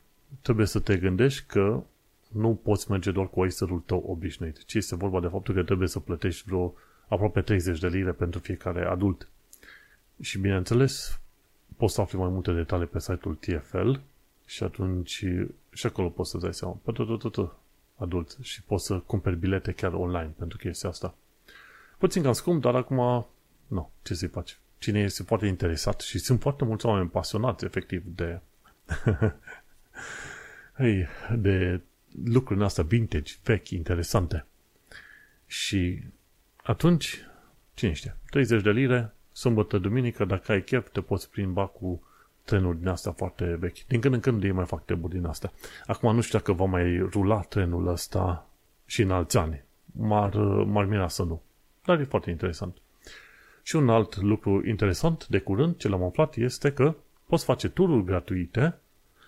trebuie 0.42 0.66
să 0.66 0.80
te 0.80 0.96
gândești 0.96 1.46
că 1.46 1.82
nu 2.28 2.54
poți 2.62 2.90
merge 2.90 3.10
doar 3.10 3.28
cu 3.28 3.40
oyster 3.40 3.68
tău 3.86 4.04
obișnuit, 4.06 4.64
ci 4.64 4.74
este 4.74 4.96
vorba 4.96 5.20
de 5.20 5.26
faptul 5.26 5.54
că 5.54 5.62
trebuie 5.62 5.88
să 5.88 5.98
plătești 5.98 6.42
vreo 6.46 6.74
aproape 7.08 7.40
30 7.40 7.78
de 7.78 7.88
lire 7.88 8.12
pentru 8.12 8.40
fiecare 8.40 8.84
adult. 8.84 9.28
Și 10.20 10.38
bineînțeles, 10.38 11.20
poți 11.76 11.94
să 11.94 12.00
afli 12.00 12.18
mai 12.18 12.28
multe 12.28 12.52
detalii 12.52 12.86
pe 12.86 13.00
site-ul 13.00 13.34
TFL 13.34 13.92
și 14.46 14.62
atunci 14.62 15.24
și 15.72 15.86
acolo 15.86 16.08
poți 16.08 16.30
să 16.30 16.38
dai 16.38 16.54
seama 16.54 16.78
pentru 16.84 17.16
tot 17.16 17.56
adult 17.96 18.36
și 18.40 18.62
poți 18.62 18.84
să 18.84 18.98
cumperi 18.98 19.36
bilete 19.36 19.72
chiar 19.72 19.92
online 19.92 20.34
pentru 20.38 20.58
chestia 20.58 20.88
asta. 20.88 21.14
Puțin 21.98 22.22
cam 22.22 22.32
scump, 22.32 22.62
dar 22.62 22.74
acum, 22.74 23.26
nu, 23.66 23.90
ce 24.02 24.14
să-i 24.14 24.28
faci? 24.28 24.58
Cine 24.78 25.00
este 25.00 25.22
foarte 25.22 25.46
interesat 25.46 26.00
și 26.00 26.18
sunt 26.18 26.40
foarte 26.40 26.64
mulți 26.64 26.86
oameni 26.86 27.08
pasionați 27.08 27.64
efectiv 27.64 28.02
de 28.14 28.40
hey, 29.04 29.32
de 31.36 31.80
lucrurile 32.24 32.64
astea 32.64 32.84
vintage, 32.84 33.34
vechi, 33.42 33.70
interesante. 33.70 34.46
Și 35.46 36.02
atunci, 36.62 37.20
cine 37.74 37.92
știe, 37.92 38.16
30 38.30 38.62
de 38.62 38.70
lire, 38.70 39.14
sâmbătă, 39.32 39.78
duminică, 39.78 40.24
dacă 40.24 40.52
ai 40.52 40.62
chef, 40.62 40.88
te 40.90 41.00
poți 41.00 41.30
plimba 41.30 41.66
cu 41.66 42.02
trenuri 42.44 42.78
din 42.78 42.88
astea 42.88 43.12
foarte 43.12 43.56
vechi. 43.58 43.86
Din 43.86 44.00
când 44.00 44.14
în 44.14 44.20
când 44.20 44.44
ei 44.44 44.52
mai 44.52 44.64
fac 44.64 44.84
treburi 44.84 45.14
din 45.14 45.24
astea. 45.24 45.52
Acum 45.86 46.14
nu 46.14 46.20
știu 46.20 46.38
dacă 46.38 46.52
va 46.52 46.64
mai 46.64 46.98
rula 46.98 47.40
trenul 47.40 47.86
ăsta 47.86 48.48
și 48.86 49.02
în 49.02 49.10
alți 49.10 49.36
ani. 49.36 49.64
M-ar, 49.84 50.34
m-ar 50.64 50.84
mira 50.84 51.08
să 51.08 51.22
nu. 51.22 51.42
Dar 51.84 52.00
e 52.00 52.04
foarte 52.04 52.30
interesant. 52.30 52.76
Și 53.62 53.76
un 53.76 53.88
alt 53.88 54.16
lucru 54.16 54.66
interesant 54.66 55.26
de 55.26 55.38
curând, 55.38 55.76
ce 55.76 55.88
l-am 55.88 56.02
aflat, 56.02 56.36
este 56.36 56.72
că 56.72 56.94
poți 57.26 57.44
face 57.44 57.68
tururi 57.68 58.04
gratuite 58.04 58.78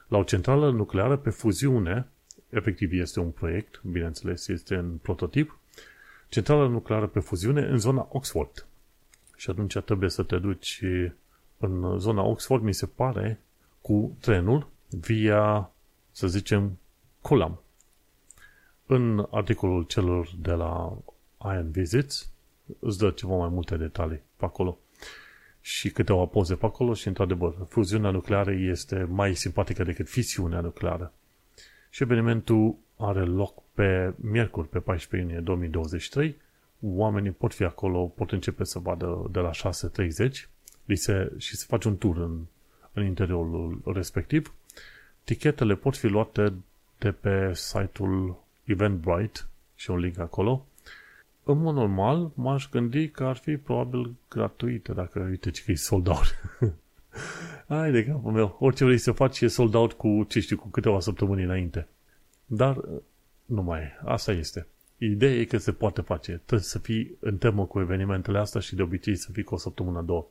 la 0.09 0.18
o 0.18 0.23
centrală 0.23 0.71
nucleară 0.71 1.16
pe 1.16 1.31
fuziune 1.31 2.09
efectiv 2.51 2.92
este 2.92 3.21
un 3.21 3.31
proiect, 3.31 3.83
bineînțeles, 3.83 4.49
este 4.49 4.75
în 4.75 4.97
prototip, 5.03 5.59
centrală 6.29 6.68
nucleară 6.68 7.07
pe 7.07 7.21
fuziune 7.21 7.61
în 7.61 7.79
zona 7.79 8.09
Oxford. 8.11 8.66
Și 9.37 9.51
atunci 9.51 9.79
trebuie 9.79 10.11
să 10.11 10.23
te 10.23 10.38
duci 10.38 10.83
în 11.59 11.99
zona 11.99 12.23
Oxford, 12.23 12.62
mi 12.62 12.75
se 12.75 12.87
pare, 12.87 13.40
cu 13.81 14.16
trenul 14.21 14.68
via, 14.88 15.71
să 16.11 16.27
zicem, 16.27 16.79
Culam. 17.21 17.61
În 18.87 19.27
articolul 19.31 19.83
celor 19.83 20.31
de 20.40 20.53
la 20.53 20.99
Iron 21.40 21.71
Visits 21.71 22.31
îți 22.79 22.99
dă 22.99 23.11
ceva 23.11 23.37
mai 23.37 23.49
multe 23.49 23.77
detalii 23.77 24.23
pe 24.37 24.44
acolo 24.44 24.79
și 25.68 25.90
câteva 25.90 26.24
poze 26.24 26.54
pe 26.54 26.66
acolo 26.66 26.94
și, 26.94 27.09
într-adevăr, 27.09 27.54
fuziunea 27.68 28.11
nucleară 28.11 28.52
este 28.52 29.07
mai 29.11 29.35
simpatică 29.35 29.85
decât 29.85 30.09
fisiunea 30.09 30.61
nucleară. 30.61 31.12
Și 31.90 32.02
evenimentul 32.02 32.76
are 32.96 33.24
loc 33.24 33.62
pe 33.74 34.14
miercuri, 34.16 34.68
pe 34.68 34.78
14 34.78 35.28
iunie 35.28 35.44
2023. 35.44 36.37
Oamenii 36.81 37.31
pot 37.31 37.54
fi 37.54 37.64
acolo, 37.64 38.04
pot 38.04 38.33
începe 38.33 38.64
să 38.64 38.78
vadă 38.78 39.28
de 39.31 39.38
la 39.38 39.50
6.30 39.50 40.31
se, 40.92 41.33
și 41.37 41.57
se 41.57 41.64
face 41.68 41.88
un 41.88 41.96
tur 41.96 42.16
în, 42.16 42.40
în 42.92 43.04
interiorul 43.04 43.81
respectiv. 43.85 44.54
Tichetele 45.24 45.74
pot 45.74 45.96
fi 45.96 46.07
luate 46.07 46.52
de 46.98 47.11
pe 47.11 47.50
site-ul 47.54 48.42
Eventbrite 48.64 49.40
și 49.74 49.90
un 49.90 49.98
link 49.98 50.18
acolo. 50.18 50.66
În 51.50 51.58
mod 51.58 51.74
normal, 51.74 52.30
m-aș 52.34 52.68
gândi 52.68 53.08
că 53.08 53.24
ar 53.24 53.37
fi 53.37 53.56
probabil 53.56 54.14
gratuite 54.28 54.92
dacă, 54.92 55.26
uite, 55.30 55.50
ce 55.50 55.62
că 55.64 55.70
e 55.70 55.74
sold 55.74 56.06
out. 56.06 56.40
Hai 57.68 57.90
de 57.90 58.04
capul 58.04 58.32
meu. 58.32 58.56
Orice 58.61 58.84
vrei 58.84 58.98
să 58.98 59.12
faci 59.12 59.40
e 59.40 59.48
sold 59.48 59.74
out 59.74 59.92
cu, 59.92 60.24
ce 60.28 60.40
știu, 60.40 60.56
cu 60.56 60.68
câteva 60.68 61.00
săptămâni 61.00 61.42
înainte. 61.42 61.88
Dar 62.46 62.80
nu 63.44 63.62
mai 63.62 63.80
e. 63.80 63.98
Asta 64.04 64.32
este. 64.32 64.66
Ideea 64.98 65.32
e 65.34 65.44
că 65.44 65.58
se 65.58 65.72
poate 65.72 66.00
face. 66.00 66.32
Trebuie 66.32 66.68
să 66.68 66.78
fii 66.78 67.16
în 67.20 67.37
temă 67.37 67.64
cu 67.64 67.80
evenimentele 67.80 68.38
astea 68.38 68.61
și 68.61 68.74
de 68.74 68.82
obicei 68.82 69.16
să 69.16 69.32
fii 69.32 69.42
cu 69.42 69.54
o 69.54 69.58
săptămână, 69.58 70.02
două. 70.02 70.26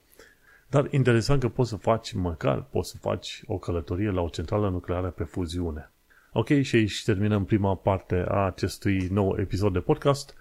Dar 0.69 0.87
interesant 0.91 1.41
că 1.41 1.49
poți 1.49 1.69
să 1.69 1.75
faci, 1.75 2.13
măcar 2.13 2.63
poți 2.63 2.89
să 2.89 2.97
faci 2.97 3.43
o 3.47 3.57
călătorie 3.57 4.09
la 4.09 4.21
o 4.21 4.29
centrală 4.29 4.69
nucleară 4.69 5.09
pe 5.09 5.23
fuziune. 5.23 5.91
Ok, 6.31 6.61
și 6.61 6.75
aici 6.75 7.03
terminăm 7.03 7.45
prima 7.45 7.75
parte 7.75 8.25
a 8.27 8.45
acestui 8.45 9.07
nou 9.11 9.37
episod 9.39 9.73
de 9.73 9.79
podcast. 9.79 10.35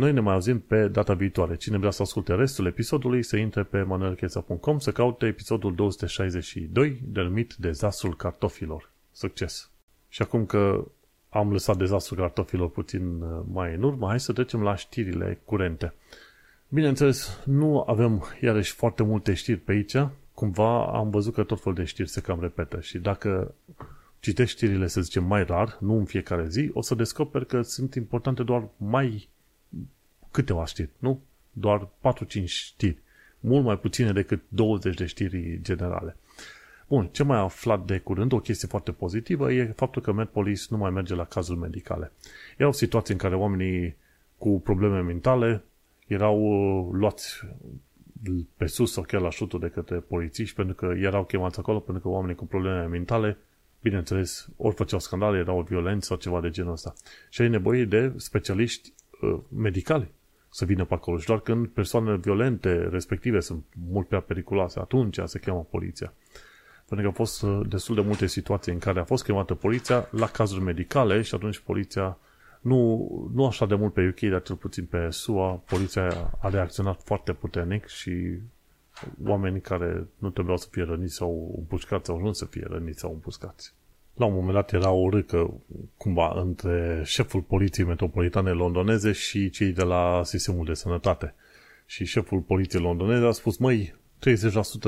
Noi 0.00 0.12
ne 0.12 0.20
mai 0.20 0.34
auzim 0.34 0.60
pe 0.60 0.88
data 0.88 1.14
viitoare. 1.14 1.56
Cine 1.56 1.78
vrea 1.78 1.90
să 1.90 2.02
asculte 2.02 2.34
restul 2.34 2.66
episodului, 2.66 3.22
să 3.22 3.36
intre 3.36 3.62
pe 3.62 3.82
manuelcheța.com 3.82 4.78
să 4.78 4.92
caute 4.92 5.26
episodul 5.26 5.74
262, 5.74 7.00
denumit 7.04 7.54
Dezastrul 7.54 8.16
cartofilor. 8.16 8.90
Succes! 9.12 9.70
Și 10.08 10.22
acum 10.22 10.46
că 10.46 10.84
am 11.28 11.52
lăsat 11.52 11.76
dezastrul 11.76 12.18
cartofilor 12.18 12.70
puțin 12.70 13.20
uh, 13.20 13.40
mai 13.52 13.74
în 13.74 13.82
urmă, 13.82 14.06
hai 14.06 14.20
să 14.20 14.32
trecem 14.32 14.62
la 14.62 14.74
știrile 14.74 15.40
curente. 15.44 15.94
Bineînțeles, 16.68 17.40
nu 17.44 17.84
avem 17.86 18.22
iarăși 18.40 18.72
foarte 18.72 19.02
multe 19.02 19.34
știri 19.34 19.58
pe 19.58 19.72
aici, 19.72 19.96
cumva 20.34 20.86
am 20.86 21.10
văzut 21.10 21.34
că 21.34 21.42
tot 21.42 21.60
felul 21.60 21.78
de 21.78 21.84
știri 21.84 22.08
se 22.08 22.20
cam 22.20 22.40
repetă 22.40 22.80
și 22.80 22.98
dacă 22.98 23.54
citești 24.20 24.56
știrile, 24.56 24.86
să 24.86 25.00
zicem, 25.00 25.24
mai 25.24 25.44
rar, 25.44 25.76
nu 25.80 25.96
în 25.96 26.04
fiecare 26.04 26.48
zi, 26.48 26.70
o 26.72 26.82
să 26.82 26.94
descoperi 26.94 27.46
că 27.46 27.62
sunt 27.62 27.94
importante 27.94 28.42
doar 28.42 28.68
mai 28.76 29.28
câteva 30.30 30.64
știri, 30.64 30.90
nu? 30.98 31.22
Doar 31.52 31.88
4-5 32.38 32.44
știri. 32.44 32.98
Mult 33.40 33.64
mai 33.64 33.78
puține 33.78 34.12
decât 34.12 34.42
20 34.48 34.96
de 34.96 35.06
știri 35.06 35.58
generale. 35.62 36.16
Bun, 36.88 37.08
ce 37.12 37.22
mai 37.22 37.38
aflat 37.38 37.84
de 37.84 37.98
curând, 37.98 38.32
o 38.32 38.38
chestie 38.40 38.68
foarte 38.68 38.92
pozitivă, 38.92 39.52
e 39.52 39.72
faptul 39.76 40.02
că 40.02 40.12
MedPolice 40.12 40.62
nu 40.68 40.76
mai 40.76 40.90
merge 40.90 41.14
la 41.14 41.24
cazuri 41.24 41.58
medicale. 41.58 42.12
Era 42.56 42.68
o 42.68 42.72
situație 42.72 43.14
în 43.14 43.20
care 43.20 43.34
oamenii 43.34 43.96
cu 44.38 44.60
probleme 44.60 45.00
mentale 45.00 45.62
erau 46.06 46.38
uh, 46.40 46.88
luați 46.92 47.40
pe 48.56 48.66
sus 48.66 48.92
sau 48.92 49.02
chiar 49.02 49.20
la 49.20 49.30
șutul 49.30 49.60
de 49.60 49.68
către 49.68 49.96
polițiști 49.96 50.54
pentru 50.54 50.74
că 50.74 50.86
erau 50.96 51.24
chemați 51.24 51.58
acolo 51.58 51.80
pentru 51.80 52.02
că 52.02 52.08
oamenii 52.08 52.36
cu 52.36 52.46
probleme 52.46 52.86
mentale 52.86 53.38
bineînțeles, 53.82 54.48
ori 54.56 54.74
făceau 54.74 54.98
scandale, 54.98 55.38
erau 55.38 55.62
violenți 55.62 56.06
sau 56.06 56.16
ceva 56.16 56.40
de 56.40 56.50
genul 56.50 56.72
ăsta. 56.72 56.92
Și 57.28 57.40
ai 57.40 57.48
nevoie 57.48 57.84
de 57.84 58.12
specialiști 58.16 58.92
uh, 59.20 59.38
medicali 59.56 60.10
să 60.50 60.64
vină 60.64 60.84
pe 60.84 60.94
acolo. 60.94 61.18
Și 61.18 61.26
doar 61.26 61.40
când 61.40 61.66
persoanele 61.68 62.16
violente 62.16 62.88
respective 62.90 63.40
sunt 63.40 63.64
mult 63.90 64.08
prea 64.08 64.20
periculoase, 64.20 64.78
atunci 64.78 65.18
se 65.24 65.38
cheamă 65.38 65.66
poliția. 65.70 66.12
Pentru 66.88 67.10
că 67.10 67.16
au 67.18 67.24
fost 67.26 67.42
uh, 67.42 67.60
destul 67.68 67.94
de 67.94 68.00
multe 68.00 68.26
situații 68.26 68.72
în 68.72 68.78
care 68.78 69.00
a 69.00 69.04
fost 69.04 69.24
chemată 69.24 69.54
poliția 69.54 70.08
la 70.10 70.26
cazuri 70.26 70.64
medicale 70.64 71.22
și 71.22 71.34
atunci 71.34 71.58
poliția 71.58 72.18
nu, 72.60 73.08
nu 73.34 73.46
așa 73.46 73.66
de 73.66 73.74
mult 73.74 73.92
pe 73.92 74.08
UK, 74.08 74.30
dar 74.30 74.42
cel 74.42 74.56
puțin 74.56 74.84
pe 74.84 75.10
SUA, 75.10 75.62
poliția 75.66 76.30
a 76.40 76.48
reacționat 76.48 77.02
foarte 77.02 77.32
puternic 77.32 77.86
și 77.86 78.38
oamenii 79.24 79.60
care 79.60 80.06
nu 80.18 80.30
trebuiau 80.30 80.56
să 80.56 80.66
fie 80.70 80.82
răniți 80.82 81.14
sau 81.14 81.54
împușcați 81.58 82.06
sau 82.06 82.20
nu 82.20 82.32
să 82.32 82.44
fie 82.44 82.64
răniți 82.68 83.00
sau 83.00 83.12
împușcați. 83.12 83.74
La 84.14 84.24
un 84.24 84.34
moment 84.34 84.52
dat 84.52 84.72
era 84.72 84.90
o 84.90 85.10
râcă 85.10 85.54
cumva 85.96 86.32
între 86.40 87.02
șeful 87.04 87.40
poliției 87.40 87.86
metropolitane 87.86 88.50
londoneze 88.50 89.12
și 89.12 89.50
cei 89.50 89.72
de 89.72 89.82
la 89.82 90.20
sistemul 90.24 90.64
de 90.64 90.74
sănătate. 90.74 91.34
Și 91.86 92.04
șeful 92.04 92.40
poliției 92.40 92.82
londoneze 92.82 93.26
a 93.26 93.30
spus, 93.30 93.56
măi, 93.56 93.94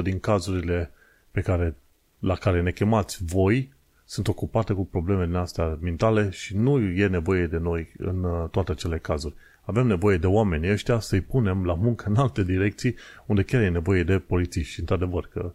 30% 0.00 0.02
din 0.02 0.20
cazurile 0.20 0.90
pe 1.30 1.40
care, 1.40 1.76
la 2.18 2.34
care 2.34 2.62
ne 2.62 2.70
chemați 2.70 3.24
voi 3.24 3.72
sunt 4.04 4.28
ocupate 4.28 4.72
cu 4.72 4.86
probleme 4.86 5.24
din 5.24 5.34
astea 5.34 5.78
mentale 5.80 6.30
și 6.30 6.56
nu 6.56 6.80
e 6.80 7.06
nevoie 7.06 7.46
de 7.46 7.58
noi 7.58 7.92
în 7.96 8.24
uh, 8.24 8.48
toate 8.50 8.74
cele 8.74 8.98
cazuri. 8.98 9.34
Avem 9.64 9.86
nevoie 9.86 10.16
de 10.16 10.26
oameni 10.26 10.70
ăștia 10.70 10.98
să-i 10.98 11.20
punem 11.20 11.64
la 11.64 11.74
muncă 11.74 12.08
în 12.08 12.16
alte 12.16 12.42
direcții 12.42 12.94
unde 13.26 13.42
chiar 13.42 13.62
e 13.62 13.68
nevoie 13.68 14.02
de 14.02 14.18
polițiști. 14.18 14.72
Și 14.72 14.80
într-adevăr 14.80 15.28
că, 15.32 15.52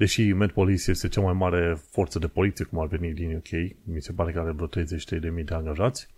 deși 0.00 0.32
Met 0.32 0.52
Police 0.52 0.90
este 0.90 1.08
cea 1.08 1.20
mai 1.20 1.32
mare 1.32 1.80
forță 1.90 2.18
de 2.18 2.26
poliție, 2.26 2.64
cum 2.64 2.78
ar 2.78 2.86
veni 2.86 3.12
din 3.12 3.36
UK, 3.36 3.76
mi 3.84 4.02
se 4.02 4.12
pare 4.12 4.32
că 4.32 4.38
are 4.38 4.50
vreo 4.50 4.66
33.000 4.66 5.44
de 5.44 5.54
angajați, 5.54 6.08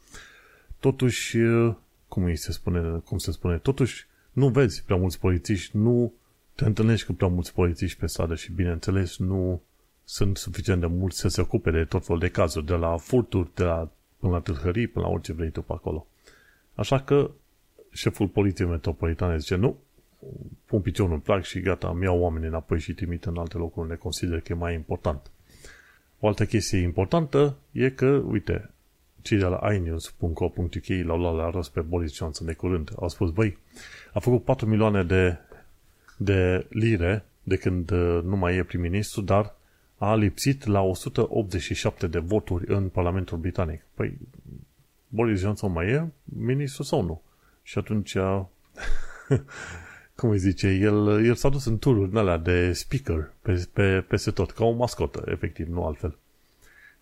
totuși, 0.81 1.37
uh, 1.37 1.75
cum, 2.09 2.35
se 2.35 2.53
spune, 2.53 2.99
cum 3.05 3.19
se 3.19 3.31
spune, 3.31 3.59
totuși 3.59 4.07
nu 4.33 4.49
vezi 4.49 4.83
prea 4.85 4.97
mulți 4.97 5.19
polițiști, 5.19 5.77
nu 5.77 6.13
te 6.55 6.65
întâlnești 6.65 7.07
cu 7.07 7.13
prea 7.13 7.29
mulți 7.29 7.55
polițiști 7.55 7.99
pe 7.99 8.07
stradă 8.07 8.35
și, 8.35 8.53
bineînțeles, 8.53 9.19
nu 9.19 9.63
sunt 10.05 10.37
suficient 10.37 10.81
de 10.81 10.87
mulți 10.87 11.19
să 11.19 11.29
se 11.29 11.41
ocupe 11.41 11.71
de 11.71 11.85
tot 11.85 12.05
felul 12.05 12.21
de 12.21 12.29
cazuri, 12.29 12.67
de 12.67 12.75
la 12.75 12.97
furturi, 12.97 13.51
de 13.55 13.63
la, 13.63 13.91
până 14.19 14.33
la 14.33 14.41
tâlhării, 14.41 14.87
până 14.87 15.05
la 15.05 15.11
orice 15.13 15.33
vrei 15.33 15.51
tu 15.51 15.63
pe 15.63 15.73
acolo. 15.73 16.07
Așa 16.75 17.01
că 17.01 17.31
șeful 17.91 18.29
poliției 18.29 18.69
metropolitane 18.69 19.39
zice, 19.39 19.55
nu, 19.55 19.79
pun 20.65 20.81
piciorul 20.81 21.13
în 21.13 21.21
plac 21.21 21.43
și 21.45 21.61
gata, 21.61 21.89
îmi 21.89 22.05
iau 22.05 22.19
oamenii 22.19 22.49
înapoi 22.49 22.81
și 22.81 22.95
trimit 22.95 23.25
în 23.25 23.37
alte 23.37 23.57
locuri 23.57 23.81
unde 23.81 23.95
consider 23.95 24.41
că 24.41 24.53
e 24.53 24.57
mai 24.57 24.75
important. 24.75 25.31
O 26.21 26.27
altă 26.27 26.45
chestie 26.47 26.79
importantă 26.79 27.57
e 27.73 27.91
că, 27.91 28.07
uite, 28.07 28.71
cei 29.23 29.39
de 29.39 29.45
la 29.45 29.75
inews.co.uk 29.75 30.87
l-au 31.05 31.19
luat 31.19 31.35
la 31.35 31.51
rost 31.51 31.73
pe 31.73 31.81
Boris 31.81 32.15
Johnson 32.15 32.47
de 32.47 32.53
curând. 32.53 32.91
Au 33.01 33.09
spus, 33.09 33.31
băi, 33.31 33.59
a 34.13 34.19
făcut 34.19 34.45
4 34.45 34.67
milioane 34.67 35.05
de, 35.05 35.39
de 36.17 36.67
lire 36.69 37.25
de 37.43 37.57
când 37.57 37.91
uh, 37.91 38.21
nu 38.25 38.37
mai 38.37 38.57
e 38.57 38.65
prim-ministru, 38.65 39.21
dar 39.21 39.55
a 39.99 40.15
lipsit 40.15 40.67
la 40.67 40.81
187 40.81 42.07
de 42.07 42.19
voturi 42.19 42.65
în 42.69 42.89
Parlamentul 42.89 43.39
Britanic. 43.39 43.81
Păi, 43.95 44.19
Boris 45.09 45.41
Johnson 45.41 45.73
mai 45.73 45.87
e 45.89 46.07
ministru 46.23 46.83
sau 46.83 47.03
nu? 47.03 47.23
Și 47.63 47.79
atunci, 47.79 48.17
cum 50.23 50.31
îi 50.31 50.39
zice, 50.39 50.69
el, 50.69 51.25
el 51.25 51.35
s-a 51.35 51.49
dus 51.49 51.65
în 51.65 51.79
tururi 51.79 52.19
alea 52.19 52.37
de 52.37 52.73
speaker 52.73 53.33
pe, 53.43 53.69
pe, 53.73 54.05
peste 54.09 54.31
tot, 54.31 54.51
ca 54.51 54.65
o 54.65 54.71
mascotă, 54.71 55.23
efectiv, 55.27 55.69
nu 55.69 55.85
altfel. 55.85 56.19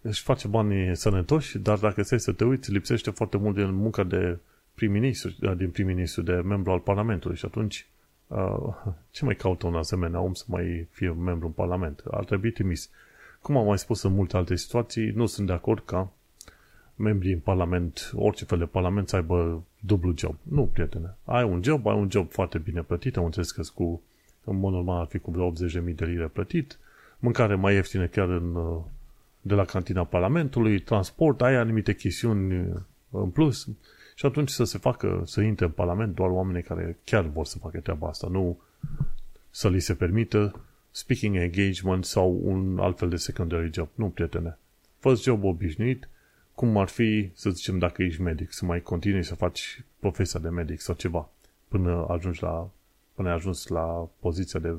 Își 0.01 0.23
face 0.23 0.49
banii 0.49 0.97
sănătoși, 0.97 1.59
dar 1.59 1.79
dacă 1.79 2.03
stai 2.03 2.21
să 2.21 2.33
te 2.33 2.45
uiți, 2.45 2.73
lipsește 2.73 3.11
foarte 3.11 3.37
mult 3.37 3.55
din 3.55 3.75
munca 3.75 4.05
de 4.05 4.39
prim-ministru, 4.75 5.55
din 5.55 5.71
prim-ministru, 5.71 6.23
de 6.23 6.33
membru 6.33 6.71
al 6.71 6.79
Parlamentului 6.79 7.37
și 7.37 7.45
atunci 7.45 7.87
Uh, 8.31 8.75
ce 9.11 9.25
mai 9.25 9.37
caută 9.37 9.67
un 9.67 9.75
asemenea 9.75 10.21
om 10.21 10.33
să 10.33 10.45
mai 10.47 10.87
fie 10.91 11.11
membru 11.11 11.47
în 11.47 11.53
Parlament? 11.53 12.03
Ar 12.11 12.25
trebui 12.25 12.51
trimis. 12.51 12.91
Cum 13.43 13.57
am 13.57 13.67
mai 13.67 13.79
spus 13.79 14.03
în 14.03 14.13
multe 14.13 14.37
alte 14.37 14.57
situații, 14.57 15.11
nu 15.11 15.27
sunt 15.27 15.47
de 15.47 15.53
acord 15.53 15.85
ca 15.85 16.13
membrii 17.01 17.33
în 17.33 17.39
Parlament, 17.39 18.13
orice 18.15 18.45
fel 18.45 18.59
de 18.59 18.65
Parlament, 18.65 19.09
să 19.09 19.17
aibă 19.17 19.63
dublu 19.81 20.13
job. 20.17 20.37
Nu, 20.43 20.67
prietene. 20.73 21.15
Ai 21.25 21.45
un 21.45 21.63
job, 21.63 21.87
ai 21.87 21.97
un 21.97 22.11
job 22.11 22.31
foarte 22.31 22.59
bine 22.59 22.83
plătit, 22.83 23.17
am 23.17 23.25
înțeles 23.25 23.51
că 23.51 23.63
cu, 23.75 24.03
în 24.45 24.59
mod 24.59 24.73
normal 24.73 25.01
ar 25.01 25.07
fi 25.07 25.19
cu 25.19 25.31
vreo 25.31 25.53
80.000 25.53 25.95
de 25.95 26.05
lire 26.05 26.27
plătit, 26.27 26.79
mâncare 27.19 27.55
mai 27.55 27.75
ieftină 27.75 28.07
chiar 28.07 28.29
în, 28.29 28.55
uh, 28.55 28.83
de 29.41 29.55
la 29.55 29.65
cantina 29.65 30.05
Parlamentului, 30.05 30.81
transport, 30.81 31.43
ai 31.43 31.55
anumite 31.55 31.95
chestiuni 31.95 32.61
uh, 32.61 32.77
în 33.11 33.29
plus, 33.29 33.69
și 34.15 34.27
atunci 34.27 34.51
să 34.51 34.65
se 34.65 34.79
facă, 34.79 35.23
să 35.27 35.41
intre 35.41 35.65
în 35.65 35.71
Parlament 35.71 36.15
doar 36.15 36.31
oamenii 36.31 36.63
care 36.63 36.99
chiar 37.05 37.25
vor 37.25 37.45
să 37.45 37.59
facă 37.59 37.79
treaba 37.79 38.09
asta, 38.09 38.29
nu 38.31 38.59
să 39.51 39.69
li 39.69 39.81
se 39.81 39.95
permită 39.95 40.61
speaking 40.91 41.37
engagement 41.37 42.05
sau 42.05 42.41
un 42.43 42.79
alt 42.79 42.99
fel 42.99 43.09
de 43.09 43.17
secondary 43.17 43.73
job. 43.73 43.89
Nu, 43.95 44.07
prietene. 44.07 44.59
First 44.99 45.23
job 45.23 45.45
obișnuit, 45.45 46.09
cum 46.61 46.77
ar 46.77 46.89
fi, 46.89 47.31
să 47.35 47.51
zicem, 47.51 47.79
dacă 47.79 48.03
ești 48.03 48.21
medic, 48.21 48.53
să 48.53 48.65
mai 48.65 48.83
continui 48.83 49.25
să 49.25 49.35
faci 49.35 49.85
profesia 49.99 50.41
de 50.41 50.49
medic 50.49 50.81
sau 50.81 50.95
ceva, 50.95 51.29
până 51.69 52.07
ajungi 52.09 52.43
la, 52.43 52.71
până 53.15 53.29
ai 53.29 53.35
ajuns 53.35 53.67
la 53.67 54.09
poziția 54.19 54.61
de 54.61 54.75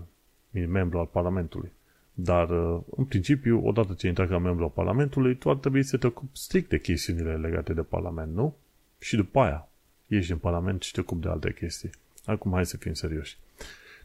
membru 0.51 0.99
al 0.99 1.05
Parlamentului. 1.05 1.71
Dar, 2.13 2.49
în 2.95 3.05
principiu, 3.07 3.67
odată 3.67 3.93
ce 3.93 4.07
intri 4.07 4.27
ca 4.27 4.37
membru 4.37 4.63
al 4.63 4.69
Parlamentului, 4.69 5.35
tu 5.35 5.49
ar 5.49 5.55
trebui 5.55 5.83
să 5.83 5.97
te 5.97 6.07
ocupi 6.07 6.37
strict 6.37 6.69
de 6.69 6.79
chestiunile 6.79 7.37
legate 7.37 7.73
de 7.73 7.81
Parlament, 7.81 8.33
nu? 8.33 8.55
și 8.99 9.15
după 9.15 9.39
aia 9.39 9.69
ieși 10.07 10.31
în 10.31 10.37
Parlament 10.37 10.81
și 10.81 10.91
te 10.91 10.99
ocupi 10.99 11.21
de 11.21 11.29
alte 11.29 11.53
chestii. 11.53 11.89
Acum 12.25 12.51
hai 12.51 12.65
să 12.65 12.77
fim 12.77 12.93
serioși. 12.93 13.37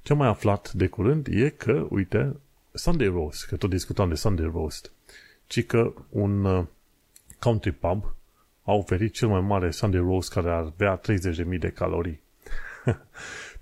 Ce 0.02 0.12
am 0.12 0.18
mai 0.18 0.28
aflat 0.28 0.72
de 0.72 0.86
curând 0.86 1.26
e 1.30 1.48
că, 1.48 1.86
uite, 1.90 2.36
Sunday 2.72 3.06
Roast, 3.06 3.46
că 3.46 3.56
tot 3.56 3.70
discutam 3.70 4.08
de 4.08 4.14
Sunday 4.14 4.50
Roast, 4.52 4.92
ci 5.46 5.66
că 5.66 5.92
un 6.08 6.44
uh, 6.44 6.64
country 7.46 7.72
pub 7.72 8.14
a 8.62 8.72
oferit 8.72 9.12
cel 9.12 9.28
mai 9.28 9.40
mare 9.40 9.70
Sunday 9.70 10.00
Roast 10.00 10.32
care 10.32 10.50
ar 10.50 10.64
avea 10.64 11.00
30.000 11.00 11.59
de 11.59 11.68
calorii. 11.68 12.20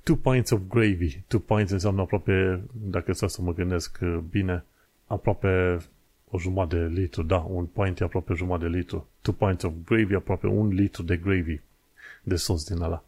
two 0.05 0.17
pints 0.17 0.51
of 0.51 0.61
gravy. 0.69 1.23
Two 1.27 1.41
pints 1.41 1.73
înseamnă 1.73 2.01
aproape, 2.01 2.65
dacă 2.73 3.13
să 3.13 3.27
să 3.27 3.43
mă 3.43 3.53
gândesc 3.53 3.99
uh, 4.03 4.19
bine, 4.31 4.65
aproape 5.07 5.79
o 6.31 6.39
jumătate 6.39 6.77
de 6.77 7.01
litru, 7.01 7.23
da, 7.23 7.37
un 7.37 7.67
pint 7.67 8.01
e 8.01 8.05
aproape 8.05 8.35
jumătate 8.35 8.71
de 8.71 8.77
litru. 8.77 9.09
Two 9.21 9.33
pints 9.33 9.63
of 9.63 9.73
gravy, 9.85 10.15
aproape 10.15 10.47
un 10.47 10.69
litru 10.69 11.03
de 11.03 11.17
gravy, 11.17 11.61
de 12.23 12.37
sos 12.37 12.65
din 12.65 12.83
ala. 12.83 13.05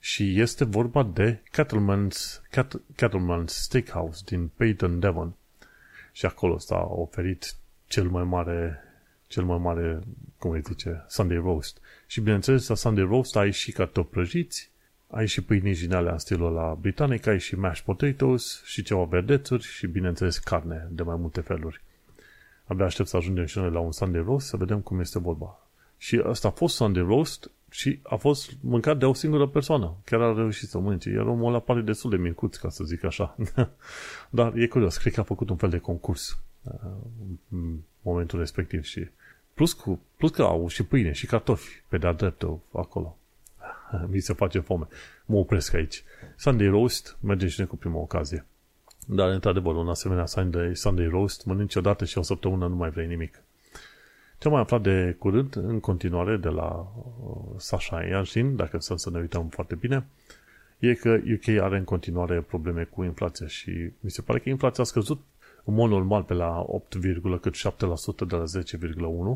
Și 0.00 0.40
este 0.40 0.64
vorba 0.64 1.02
de 1.02 1.40
Cattleman's, 1.50 2.42
Cat, 2.50 2.80
Cattleman's 2.96 3.46
Steakhouse 3.46 4.22
din 4.24 4.50
Peyton, 4.56 5.00
Devon. 5.00 5.34
Și 6.12 6.26
acolo 6.26 6.58
s-a 6.58 6.86
oferit 6.90 7.54
cel 7.86 8.08
mai 8.08 8.24
mare, 8.24 8.83
cel 9.34 9.44
mai 9.44 9.58
mare, 9.58 10.00
cum 10.38 10.50
îi 10.50 10.60
zice, 10.60 11.04
Sunday 11.08 11.36
roast. 11.36 11.78
Și 12.06 12.20
bineînțeles, 12.20 12.68
la 12.68 12.74
Sunday 12.74 13.04
roast 13.04 13.36
ai 13.36 13.50
și 13.50 13.72
cartofi 13.72 14.08
prăjiți, 14.10 14.70
ai 15.06 15.26
și 15.26 15.40
pâini 15.40 15.74
din 15.74 15.92
alea 15.92 16.12
în 16.12 16.18
stilul 16.18 16.52
la 16.52 16.76
britanic, 16.80 17.26
ai 17.26 17.40
și 17.40 17.58
mashed 17.58 17.84
potatoes 17.84 18.62
și 18.64 18.82
ceva 18.82 19.04
verdețuri 19.04 19.62
și, 19.62 19.86
bineînțeles, 19.86 20.38
carne 20.38 20.88
de 20.90 21.02
mai 21.02 21.16
multe 21.18 21.40
feluri. 21.40 21.82
Abia 22.64 22.84
aștept 22.84 23.08
să 23.08 23.16
ajungem 23.16 23.44
și 23.44 23.58
noi 23.58 23.70
la 23.70 23.78
un 23.78 23.92
Sunday 23.92 24.22
roast 24.22 24.46
să 24.46 24.56
vedem 24.56 24.80
cum 24.80 25.00
este 25.00 25.18
vorba. 25.18 25.68
Și 25.98 26.22
asta 26.26 26.48
a 26.48 26.50
fost 26.50 26.74
Sunday 26.74 27.02
roast 27.02 27.50
și 27.70 28.00
a 28.02 28.16
fost 28.16 28.52
mâncat 28.60 28.98
de 28.98 29.04
o 29.04 29.12
singură 29.12 29.46
persoană. 29.46 29.96
Chiar 30.04 30.20
a 30.20 30.34
reușit 30.34 30.68
să 30.68 30.78
mănânce. 30.78 31.10
Iar 31.10 31.26
omul 31.26 31.48
ăla 31.48 31.58
pare 31.58 31.80
destul 31.80 32.10
de 32.10 32.16
micuț, 32.16 32.56
ca 32.56 32.68
să 32.68 32.84
zic 32.84 33.04
așa. 33.04 33.36
Dar 34.30 34.56
e 34.56 34.66
curios. 34.66 34.96
Cred 34.96 35.12
că 35.12 35.20
a 35.20 35.22
făcut 35.22 35.50
un 35.50 35.56
fel 35.56 35.70
de 35.70 35.78
concurs 35.78 36.38
uh, 36.62 36.72
în 37.50 37.76
momentul 38.02 38.38
respectiv 38.38 38.82
și 38.82 39.08
plus, 39.54 39.72
cu, 39.72 40.00
plus 40.16 40.30
că 40.30 40.42
au 40.42 40.68
și 40.68 40.82
pâine 40.82 41.12
și 41.12 41.26
cartofi 41.26 41.82
pe 41.88 41.98
de-a 41.98 42.12
dreptul 42.12 42.60
acolo. 42.72 43.18
Mi 44.10 44.20
se 44.20 44.32
face 44.32 44.58
foame. 44.58 44.86
Mă 45.26 45.36
opresc 45.36 45.74
aici. 45.74 46.04
Sunday 46.36 46.66
roast, 46.66 47.16
mergem 47.20 47.48
și 47.48 47.60
ne 47.60 47.66
cu 47.66 47.76
prima 47.76 47.98
ocazie. 47.98 48.46
Dar, 49.06 49.28
într-adevăr, 49.28 49.74
un 49.74 49.88
asemenea 49.88 50.26
Sunday, 50.26 50.76
Sunday 50.76 51.06
roast 51.06 51.44
mănânci 51.44 51.74
odată 51.74 52.04
și 52.04 52.18
o 52.18 52.22
săptămână 52.22 52.66
nu 52.66 52.74
mai 52.74 52.90
vrei 52.90 53.06
nimic. 53.06 53.42
Ce 54.38 54.46
am 54.46 54.52
mai 54.52 54.62
aflat 54.62 54.82
de 54.82 55.16
curând, 55.18 55.56
în 55.56 55.80
continuare, 55.80 56.36
de 56.36 56.48
la 56.48 56.92
uh, 57.24 57.54
Sasha 57.56 58.02
Yanshin, 58.02 58.56
dacă 58.56 58.78
să, 58.78 58.94
să 58.96 59.10
ne 59.10 59.18
uităm 59.18 59.48
foarte 59.48 59.74
bine, 59.74 60.06
e 60.78 60.94
că 60.94 61.20
UK 61.34 61.60
are 61.60 61.76
în 61.76 61.84
continuare 61.84 62.40
probleme 62.40 62.84
cu 62.84 63.02
inflația 63.02 63.46
și 63.46 63.90
mi 64.00 64.10
se 64.10 64.22
pare 64.22 64.38
că 64.38 64.48
inflația 64.48 64.82
a 64.82 64.86
scăzut 64.86 65.20
în 65.64 65.74
mod 65.74 65.90
normal 65.90 66.22
pe 66.22 66.34
la 66.34 66.66
8,7% 66.98 68.26
de 68.28 68.36
la 68.36 68.44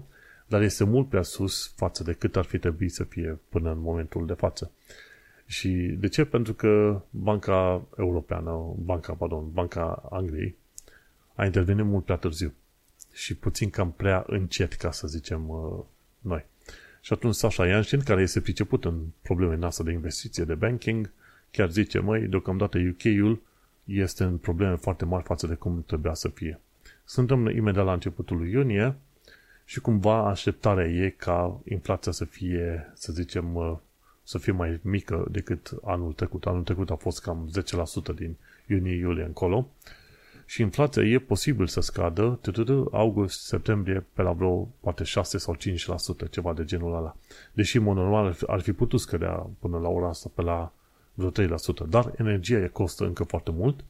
10,1%, 0.00 0.02
dar 0.46 0.62
este 0.62 0.84
mult 0.84 1.08
prea 1.08 1.22
sus 1.22 1.72
față 1.76 2.02
de 2.02 2.12
cât 2.12 2.36
ar 2.36 2.44
fi 2.44 2.58
trebuit 2.58 2.92
să 2.92 3.04
fie 3.04 3.38
până 3.48 3.70
în 3.70 3.80
momentul 3.80 4.26
de 4.26 4.32
față. 4.32 4.70
Și 5.46 5.68
de 5.98 6.08
ce? 6.08 6.24
Pentru 6.24 6.54
că 6.54 7.00
Banca 7.10 7.82
Europeană, 7.98 8.74
Banca, 8.84 9.12
pardon, 9.12 9.50
Banca 9.52 10.08
Angliei 10.10 10.56
a 11.34 11.44
intervenit 11.44 11.84
mult 11.84 12.04
prea 12.04 12.16
târziu 12.16 12.52
și 13.12 13.34
puțin 13.34 13.70
cam 13.70 13.92
prea 13.92 14.24
încet, 14.26 14.72
ca 14.72 14.90
să 14.90 15.06
zicem 15.06 15.48
uh, 15.48 15.84
noi. 16.20 16.44
Și 17.00 17.12
atunci 17.12 17.34
Sasha 17.34 17.66
Yanshin, 17.66 18.00
care 18.00 18.22
este 18.22 18.40
priceput 18.40 18.84
în 18.84 19.00
probleme 19.22 19.56
noastre 19.56 19.84
de 19.84 19.92
investiție, 19.92 20.44
de 20.44 20.54
banking, 20.54 21.10
chiar 21.50 21.70
zice, 21.70 21.98
măi, 21.98 22.20
deocamdată 22.20 22.78
UK-ul 22.78 23.42
este 23.88 24.24
în 24.24 24.36
probleme 24.36 24.74
foarte 24.76 25.04
mari 25.04 25.24
față 25.24 25.46
de 25.46 25.54
cum 25.54 25.84
trebuia 25.86 26.14
să 26.14 26.28
fie. 26.28 26.60
Suntem 27.04 27.46
imediat 27.46 27.84
la 27.84 27.92
începutul 27.92 28.36
lui 28.36 28.50
iunie 28.50 28.94
și 29.64 29.80
cumva 29.80 30.28
așteptarea 30.28 30.86
e 30.86 31.08
ca 31.08 31.60
inflația 31.68 32.12
să 32.12 32.24
fie, 32.24 32.90
să 32.94 33.12
zicem, 33.12 33.54
uh, 33.54 33.76
să 34.22 34.38
fie 34.38 34.52
mai 34.52 34.80
mică 34.82 35.26
decât 35.30 35.70
anul 35.84 36.12
trecut. 36.12 36.46
Anul 36.46 36.62
trecut 36.62 36.90
a 36.90 36.94
fost 36.94 37.22
cam 37.22 37.50
10% 38.12 38.14
din 38.14 38.36
iunie-iulie 38.66 39.24
încolo 39.24 39.68
și 40.48 40.62
inflația 40.62 41.02
e 41.02 41.18
posibil 41.18 41.66
să 41.66 41.80
scadă 41.80 42.38
august, 42.92 43.46
septembrie 43.46 44.06
pe 44.12 44.22
la 44.22 44.32
vreo 44.32 44.68
poate 44.80 45.04
6 45.04 45.38
sau 45.38 45.56
5%, 45.56 46.30
ceva 46.30 46.52
de 46.52 46.64
genul 46.64 46.94
ăla. 46.94 47.16
Deși, 47.52 47.76
în 47.76 47.82
mod 47.82 47.96
normal, 47.96 48.36
ar 48.46 48.60
fi 48.60 48.72
putut 48.72 49.00
scădea 49.00 49.46
până 49.58 49.78
la 49.78 49.88
ora 49.88 50.08
asta 50.08 50.30
pe 50.34 50.42
la 50.42 50.72
vreo 51.18 51.46
3%, 51.46 51.88
dar 51.88 52.12
energia 52.16 52.68
costă 52.68 53.04
încă 53.04 53.24
foarte 53.24 53.50
mult 53.50 53.84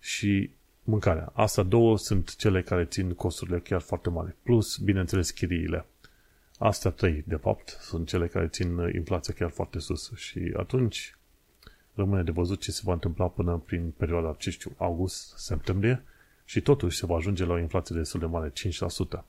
și 0.00 0.50
mâncarea. 0.84 1.30
Astea 1.34 1.62
două 1.62 1.98
sunt 1.98 2.36
cele 2.36 2.62
care 2.62 2.84
țin 2.84 3.12
costurile 3.12 3.60
chiar 3.60 3.80
foarte 3.80 4.10
mari. 4.10 4.34
Plus, 4.42 4.76
bineînțeles, 4.76 5.30
chiriile. 5.30 5.86
Astea 6.58 6.90
trei, 6.90 7.24
de 7.26 7.36
fapt, 7.36 7.78
sunt 7.80 8.08
cele 8.08 8.26
care 8.26 8.48
țin 8.48 8.78
inflația 8.94 9.34
chiar 9.34 9.50
foarte 9.50 9.78
sus. 9.78 10.12
Și 10.14 10.52
atunci 10.56 11.16
rămâne 11.94 12.22
de 12.22 12.30
văzut 12.30 12.60
ce 12.60 12.70
se 12.72 12.80
va 12.84 12.92
întâmpla 12.92 13.28
până 13.28 13.62
prin 13.66 13.90
perioada, 13.96 14.34
ce 14.38 14.50
știu, 14.50 14.74
august-septembrie 14.76 16.04
și 16.44 16.60
totuși 16.60 16.98
se 16.98 17.06
va 17.06 17.16
ajunge 17.16 17.44
la 17.44 17.52
o 17.52 17.58
inflație 17.58 17.96
destul 17.96 18.20
de 18.20 18.26
mare, 18.26 18.52
5%. 19.18 19.24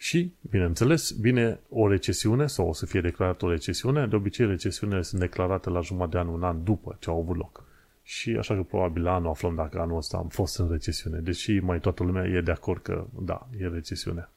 Și, 0.00 0.32
bineînțeles, 0.50 1.20
vine 1.20 1.60
o 1.68 1.88
recesiune 1.88 2.46
sau 2.46 2.68
o 2.68 2.72
să 2.72 2.86
fie 2.86 3.00
declarată 3.00 3.44
o 3.44 3.50
recesiune. 3.50 4.06
De 4.06 4.16
obicei, 4.16 4.46
recesiunile 4.46 5.02
sunt 5.02 5.20
declarate 5.20 5.70
la 5.70 5.80
jumătate 5.80 6.10
de 6.10 6.18
an, 6.18 6.28
un 6.28 6.42
an 6.42 6.64
după 6.64 6.96
ce 7.00 7.10
au 7.10 7.20
avut 7.20 7.36
loc. 7.36 7.64
Și 8.02 8.36
așa 8.38 8.54
că 8.54 8.62
probabil 8.62 9.02
la 9.02 9.14
anul 9.14 9.30
aflăm 9.30 9.54
dacă 9.54 9.80
anul 9.80 9.96
ăsta 9.96 10.16
am 10.16 10.28
fost 10.28 10.58
în 10.58 10.70
recesiune, 10.70 11.18
deși 11.18 11.58
mai 11.58 11.80
toată 11.80 12.02
lumea 12.02 12.24
e 12.24 12.40
de 12.40 12.50
acord 12.50 12.82
că 12.82 13.06
da, 13.20 13.48
e 13.58 13.66
recesiune. 13.66 14.28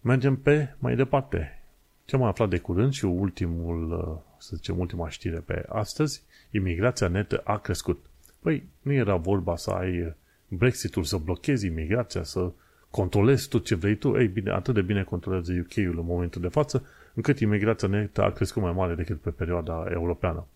Mergem 0.00 0.36
pe 0.36 0.74
mai 0.78 0.96
departe. 0.96 1.62
Ce 2.04 2.16
am 2.16 2.22
aflat 2.22 2.48
de 2.48 2.58
curând 2.58 2.92
și 2.92 3.04
ultimul, 3.04 4.22
să 4.38 4.56
zicem, 4.56 4.78
ultima 4.78 5.08
știre 5.08 5.38
pe 5.38 5.64
astăzi, 5.68 6.22
imigrația 6.50 7.08
netă 7.08 7.40
a 7.44 7.58
crescut. 7.58 8.06
Păi, 8.40 8.68
nu 8.82 8.92
era 8.92 9.16
vorba 9.16 9.56
să 9.56 9.70
ai 9.70 10.14
Brexitul 10.48 11.04
să 11.04 11.16
blochezi 11.16 11.66
imigrația, 11.66 12.22
să 12.22 12.50
controlezi 12.90 13.48
tot 13.48 13.64
ce 13.64 13.74
vrei 13.74 13.96
tu. 13.96 14.16
Ei 14.18 14.28
bine, 14.28 14.50
atât 14.50 14.74
de 14.74 14.82
bine 14.82 15.02
controlează 15.02 15.52
UK-ul 15.52 15.98
în 15.98 16.04
momentul 16.06 16.40
de 16.40 16.48
față, 16.48 16.86
încât 17.14 17.38
imigrația 17.38 17.88
netă 17.88 18.22
a 18.22 18.30
crescut 18.30 18.62
mai 18.62 18.72
mare 18.72 18.94
decât 18.94 19.20
pe 19.20 19.30
perioada 19.30 19.86
europeană. 19.90 20.46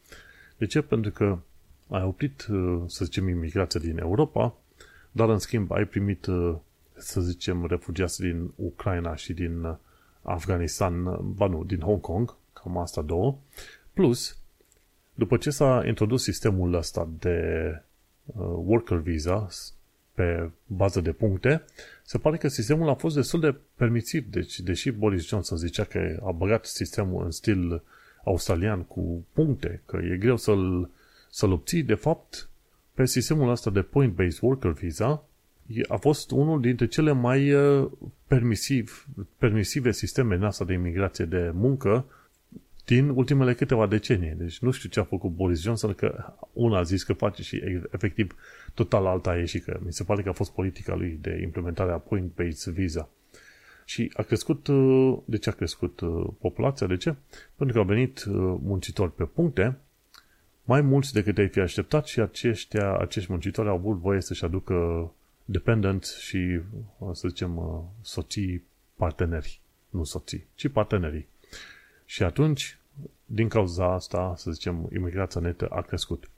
De 0.57 0.67
ce? 0.67 0.81
Pentru 0.81 1.11
că 1.11 1.39
ai 1.89 2.03
oprit, 2.03 2.47
să 2.87 3.05
zicem, 3.05 3.29
imigrația 3.29 3.81
din 3.81 3.99
Europa, 3.99 4.55
dar 5.11 5.29
în 5.29 5.39
schimb 5.39 5.73
ai 5.73 5.85
primit, 5.85 6.27
să 6.97 7.21
zicem, 7.21 7.67
refugiați 7.67 8.21
din 8.21 8.51
Ucraina 8.55 9.15
și 9.15 9.33
din 9.33 9.77
Afganistan, 10.23 11.19
ba 11.35 11.47
nu, 11.47 11.65
din 11.65 11.81
Hong 11.81 12.01
Kong, 12.01 12.37
cam 12.53 12.79
asta 12.79 13.03
două, 13.03 13.37
plus, 13.93 14.37
după 15.15 15.37
ce 15.37 15.51
s-a 15.51 15.83
introdus 15.87 16.23
sistemul 16.23 16.75
ăsta 16.75 17.09
de 17.19 17.69
uh, 18.25 18.35
worker 18.57 18.99
visa 18.99 19.49
pe 20.15 20.51
bază 20.67 21.01
de 21.01 21.13
puncte, 21.13 21.65
se 22.03 22.19
pare 22.19 22.37
că 22.37 22.49
sistemul 22.49 22.89
a 22.89 22.95
fost 22.95 23.15
destul 23.15 23.41
de 23.41 23.57
permisiv. 23.75 24.31
Deci, 24.31 24.61
deși 24.61 24.91
Boris 24.91 25.27
Johnson 25.27 25.59
zicea 25.59 25.85
că 25.85 26.21
a 26.25 26.31
băgat 26.31 26.65
sistemul 26.65 27.25
în 27.25 27.31
stil 27.31 27.83
australian 28.25 28.83
cu 28.83 29.27
puncte, 29.33 29.83
că 29.87 29.97
e 29.97 30.17
greu 30.17 30.37
să-l, 30.37 30.91
să-l 31.31 31.53
obții, 31.53 31.83
de 31.83 31.95
fapt, 31.95 32.49
pe 32.95 33.05
sistemul 33.05 33.51
ăsta 33.51 33.71
de 33.71 33.83
point-based 33.83 34.39
worker 34.41 34.71
visa, 34.71 35.25
a 35.89 35.97
fost 35.97 36.31
unul 36.31 36.61
dintre 36.61 36.87
cele 36.87 37.13
mai 37.13 37.53
uh, 37.53 37.91
permisiv, 38.27 39.07
permisive 39.39 39.93
sisteme 39.93 40.35
în 40.35 40.45
asta 40.45 40.65
de 40.65 40.73
imigrație 40.73 41.25
de 41.25 41.51
muncă 41.55 42.07
din 42.85 43.09
ultimele 43.09 43.55
câteva 43.55 43.87
decenii. 43.87 44.35
Deci 44.37 44.59
nu 44.59 44.71
știu 44.71 44.89
ce 44.89 45.01
a 45.01 45.05
făcut 45.05 45.31
Boris 45.31 45.63
Johnson, 45.63 45.95
că 45.95 46.35
una 46.53 46.79
a 46.79 46.83
zis 46.83 47.03
că 47.03 47.13
face 47.13 47.43
și 47.43 47.63
efectiv 47.91 48.37
total 48.75 49.07
alta 49.07 49.31
a 49.31 49.37
ieșit, 49.37 49.65
că 49.65 49.81
mi 49.85 49.93
se 49.93 50.05
pare 50.05 50.23
că 50.23 50.29
a 50.29 50.33
fost 50.33 50.53
politica 50.53 50.95
lui 50.95 51.19
de 51.21 51.41
implementare 51.43 51.93
a 51.93 51.99
point-based 51.99 52.73
visa. 52.75 53.09
Și 53.85 54.11
a 54.15 54.23
crescut, 54.23 54.67
uh, 54.67 55.19
de 55.25 55.39
ce 55.39 55.49
a 55.49 55.53
crescut 55.53 56.01
uh, 56.01 56.27
populația? 56.41 56.87
De 56.87 56.97
ce? 56.97 57.15
Pentru 57.57 57.75
că 57.75 57.79
au 57.79 57.89
venit 57.89 58.25
muncitori 58.63 59.15
pe 59.15 59.25
puncte, 59.25 59.77
mai 60.65 60.81
mulți 60.81 61.13
decât 61.13 61.39
ai 61.39 61.49
fi 61.49 61.61
așteptat 61.61 62.07
și 62.07 62.21
aceștia, 62.21 62.97
acești 62.97 63.31
muncitori 63.31 63.69
au 63.69 63.75
avut 63.75 63.99
voie 63.99 64.21
să-și 64.21 64.45
aducă 64.45 65.11
dependent 65.45 66.05
și, 66.05 66.61
să 67.13 67.29
zicem, 67.29 67.57
uh, 67.57 67.81
soții 68.01 68.63
parteneri. 68.95 69.61
Nu 69.89 70.05
soții, 70.05 70.45
ci 70.55 70.69
partenerii. 70.69 71.29
Și 72.05 72.23
atunci, 72.23 72.79
din 73.27 73.49
cauza 73.49 73.93
asta, 73.93 74.35
să 74.37 74.51
zicem, 74.51 74.89
imigrația 74.95 75.41
netă 75.41 75.67
a 75.67 75.81
crescut. 75.81 76.31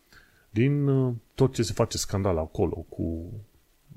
Din 0.51 0.87
uh, 0.89 1.15
tot 1.35 1.55
ce 1.55 1.63
se 1.63 1.73
face 1.73 1.99
scandal 1.99 2.39
acolo 2.39 2.75
cu, 2.89 3.33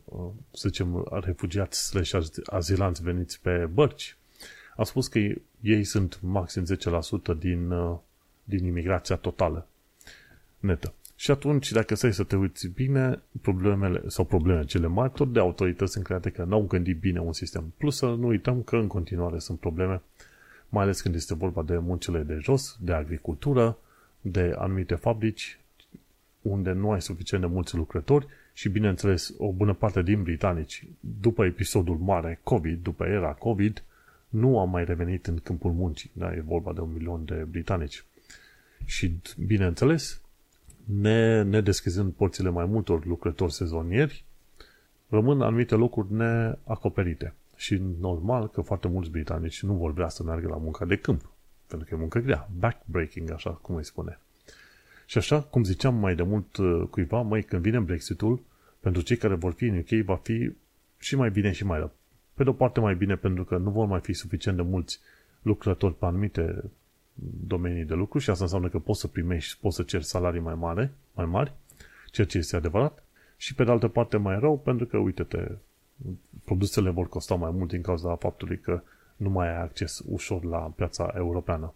uh, 0.06 0.30
să 0.52 0.68
zicem, 0.68 1.08
refugiați 1.12 1.86
slash 1.86 2.28
azilanți 2.46 3.02
veniți 3.04 3.42
pe 3.42 3.70
bărci, 3.74 4.18
a 4.76 4.84
spus 4.84 5.08
că 5.08 5.20
ei 5.62 5.84
sunt 5.84 6.20
maxim 6.22 6.66
10% 7.34 7.38
din, 7.38 7.74
din 8.44 8.66
imigrația 8.66 9.16
totală 9.16 9.68
netă. 10.60 10.94
Și 11.20 11.32
atunci, 11.32 11.72
dacă 11.72 11.96
stai 11.96 12.14
să 12.14 12.24
te 12.24 12.36
uiți 12.36 12.68
bine, 12.68 13.22
problemele 13.42 14.04
sau 14.08 14.26
problemele 14.26 14.66
cele 14.66 14.88
mari, 14.88 15.12
tot 15.12 15.34
de 15.34 15.40
autorități 15.40 15.92
sunt 15.92 16.04
create 16.04 16.30
că 16.30 16.44
n-au 16.44 16.62
gândit 16.62 17.00
bine 17.00 17.20
un 17.20 17.34
sistem. 17.34 17.74
Plus 17.78 17.98
să 17.98 18.06
nu 18.06 18.28
uităm 18.28 18.62
că 18.62 18.76
în 18.76 18.88
continuare 18.88 19.40
sunt 19.40 19.60
probleme, 19.60 20.02
mai 20.70 20.84
ales 20.84 21.02
când 21.02 21.16
este 21.16 21.36
vorba 21.36 21.64
de 21.64 21.78
muncile 21.78 22.22
de 22.24 22.38
jos, 22.42 22.78
de 22.80 22.94
agricultură, 22.94 23.78
de 24.22 24.56
anumite 24.58 24.96
fabrici, 24.96 25.60
unde 26.42 26.72
nu 26.72 26.92
ai 26.92 27.02
suficient 27.02 27.44
de 27.44 27.50
mulți 27.50 27.76
lucrători 27.76 28.28
și, 28.54 28.70
bineînțeles, 28.70 29.34
o 29.38 29.52
bună 29.52 29.74
parte 29.74 30.02
din 30.02 30.24
britanici, 30.24 30.88
după 31.00 31.46
episodul 31.46 31.98
mare 31.98 32.40
COVID, 32.44 32.84
după 32.84 33.06
era 33.06 33.34
COVID, 33.34 33.84
nu 34.30 34.60
au 34.60 34.68
mai 34.68 34.86
revenit 34.86 35.28
în 35.28 35.38
câmpul 35.38 35.72
muncii. 35.72 36.12
Da, 36.14 36.34
e 36.34 36.42
vorba 36.46 36.74
de 36.74 36.80
un 36.80 36.94
milion 36.94 37.26
de 37.26 37.46
britanici. 37.50 38.04
Și, 38.86 39.20
bineînțeles, 39.46 40.22
ne, 40.84 41.42
ne 41.42 41.62
deschizând 41.62 42.14
porțile 42.14 42.50
mai 42.50 42.66
multor 42.66 43.06
lucrători 43.06 43.54
sezonieri, 43.54 44.24
rămân 45.10 45.42
anumite 45.42 45.76
locuri 45.76 46.14
neacoperite. 46.14 47.34
Și 47.58 47.82
normal 48.00 48.50
că 48.50 48.62
foarte 48.62 48.88
mulți 48.88 49.10
britanici 49.10 49.64
nu 49.64 49.74
vor 49.74 49.94
vrea 49.94 50.10
să 50.10 50.24
meargă 50.24 50.48
la 50.48 50.58
munca 50.58 50.86
de 50.86 50.96
câmp, 50.96 51.32
pentru 51.68 51.88
că 51.88 51.96
e 51.96 51.98
muncă 51.98 52.20
grea, 52.20 52.50
backbreaking, 52.58 53.32
așa 53.32 53.50
cum 53.50 53.76
îi 53.76 53.86
spune. 53.86 54.20
Și 55.06 55.18
așa, 55.18 55.42
cum 55.42 55.64
ziceam 55.64 55.96
mai 55.96 56.16
de 56.16 56.24
mult 56.24 56.58
uh, 56.58 56.88
cuiva, 56.90 57.22
mai 57.22 57.42
când 57.42 57.62
vine 57.62 57.80
Brexitul, 57.80 58.42
pentru 58.80 59.02
cei 59.02 59.18
care 59.18 59.36
vor 59.36 59.54
fi 59.54 59.66
în 59.66 59.78
UK, 59.78 60.06
va 60.06 60.16
fi 60.16 60.52
și 60.98 61.16
mai 61.16 61.30
bine 61.30 61.52
și 61.52 61.66
mai 61.66 61.78
rău. 61.78 61.92
Pe 62.34 62.44
de 62.44 62.50
o 62.50 62.54
parte 62.54 62.80
mai 62.80 62.96
bine 62.96 63.16
pentru 63.16 63.44
că 63.44 63.58
nu 63.58 63.70
vor 63.70 63.86
mai 63.88 64.00
fi 64.00 64.14
suficient 64.14 64.58
de 64.58 64.64
mulți 64.64 65.00
lucrători 65.42 65.98
pe 65.98 66.06
anumite 66.06 66.64
domenii 67.48 67.84
de 67.84 67.94
lucru 67.94 68.20
și 68.20 68.30
asta 68.30 68.44
înseamnă 68.44 68.70
că 68.70 68.80
poți 68.80 69.00
să 69.00 69.08
primești, 69.08 69.58
poți 69.62 69.76
să 69.76 69.84
ceri 69.84 70.04
salarii 70.04 70.42
mai 70.42 70.56
mari, 70.56 70.90
mai 71.14 71.26
mari, 71.26 71.54
ceea 72.12 72.28
ce 72.28 72.38
este 72.38 72.56
adevărat, 72.56 73.04
și 73.38 73.54
pe 73.54 73.64
de 73.64 73.72
altă 73.72 73.88
parte 73.88 74.18
mai 74.18 74.40
rău 74.40 74.60
pentru 74.60 74.86
că, 74.86 74.98
uite-te, 74.98 75.52
produsele 76.44 76.90
vor 76.90 77.10
costa 77.10 77.36
mai 77.36 77.52
mult 77.52 77.70
din 77.70 77.82
cauza 77.82 78.16
faptului 78.16 78.60
că 78.60 78.82
nu 79.16 79.30
mai 79.30 79.48
ai 79.48 79.62
acces 79.62 80.02
ușor 80.06 80.44
la 80.44 80.58
piața 80.58 81.14
europeană. 81.16 81.74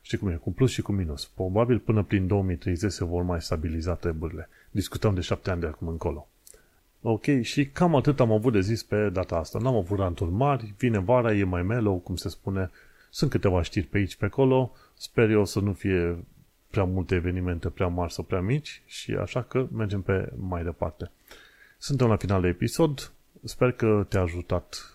Știi 0.00 0.18
cum 0.18 0.28
e? 0.28 0.34
Cu 0.34 0.52
plus 0.52 0.70
și 0.70 0.82
cu 0.82 0.92
minus. 0.92 1.26
Probabil 1.26 1.78
până 1.78 2.02
prin 2.02 2.26
2030 2.26 2.92
se 2.92 3.04
vor 3.04 3.22
mai 3.22 3.42
stabiliza 3.42 3.94
treburile. 3.94 4.48
Discutăm 4.70 5.14
de 5.14 5.20
șapte 5.20 5.50
ani 5.50 5.60
de 5.60 5.66
acum 5.66 5.88
încolo. 5.88 6.28
Ok, 7.02 7.40
și 7.40 7.66
cam 7.66 7.94
atât 7.94 8.20
am 8.20 8.32
avut 8.32 8.52
de 8.52 8.60
zis 8.60 8.82
pe 8.82 9.08
data 9.08 9.36
asta. 9.36 9.58
N-am 9.58 9.74
avut 9.74 9.98
ranturi 9.98 10.30
mari, 10.30 10.74
vine 10.78 10.98
vara, 10.98 11.34
e 11.34 11.44
mai 11.44 11.62
mellow, 11.62 11.98
cum 11.98 12.16
se 12.16 12.28
spune, 12.28 12.70
sunt 13.10 13.30
câteva 13.30 13.62
știri 13.62 13.86
pe 13.86 13.98
aici, 13.98 14.16
pe 14.16 14.24
acolo. 14.24 14.72
Sper 14.94 15.30
eu 15.30 15.44
să 15.44 15.60
nu 15.60 15.72
fie 15.72 16.24
prea 16.70 16.84
multe 16.84 17.14
evenimente 17.14 17.68
prea 17.68 17.86
mari 17.86 18.12
sau 18.12 18.24
prea 18.24 18.40
mici 18.40 18.82
și 18.86 19.12
așa 19.12 19.42
că 19.42 19.66
mergem 19.72 20.02
pe 20.02 20.32
mai 20.36 20.64
departe. 20.64 21.10
Suntem 21.78 22.08
la 22.08 22.16
final 22.16 22.40
de 22.40 22.48
episod. 22.48 23.12
Sper 23.46 23.72
că 23.72 24.06
te-a 24.08 24.20
ajutat 24.20 24.90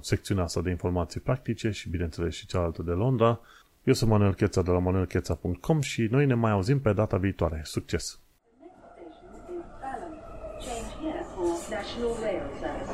secțiunea 0.00 0.44
asta 0.44 0.60
de 0.60 0.70
informații 0.70 1.20
practice 1.20 1.70
și 1.70 1.88
bineînțeles 1.88 2.34
și 2.34 2.46
cealaltă 2.46 2.82
de 2.82 2.90
Londra. 2.90 3.40
Eu 3.84 3.94
sunt 3.94 4.10
Manuel 4.10 4.34
Cheța 4.34 4.62
de 4.62 4.70
la 4.70 4.78
manuelcheța.com 4.78 5.80
și 5.80 6.02
noi 6.10 6.26
ne 6.26 6.34
mai 6.34 6.50
auzim 6.50 6.80
pe 6.80 6.92
data 6.92 7.16
viitoare. 7.16 7.60
Succes! 7.64 8.20
Change 10.66 10.90
here 11.02 11.24
for 11.34 11.46
National 11.70 12.12
Rail 12.22 12.46
Services. 12.60 12.85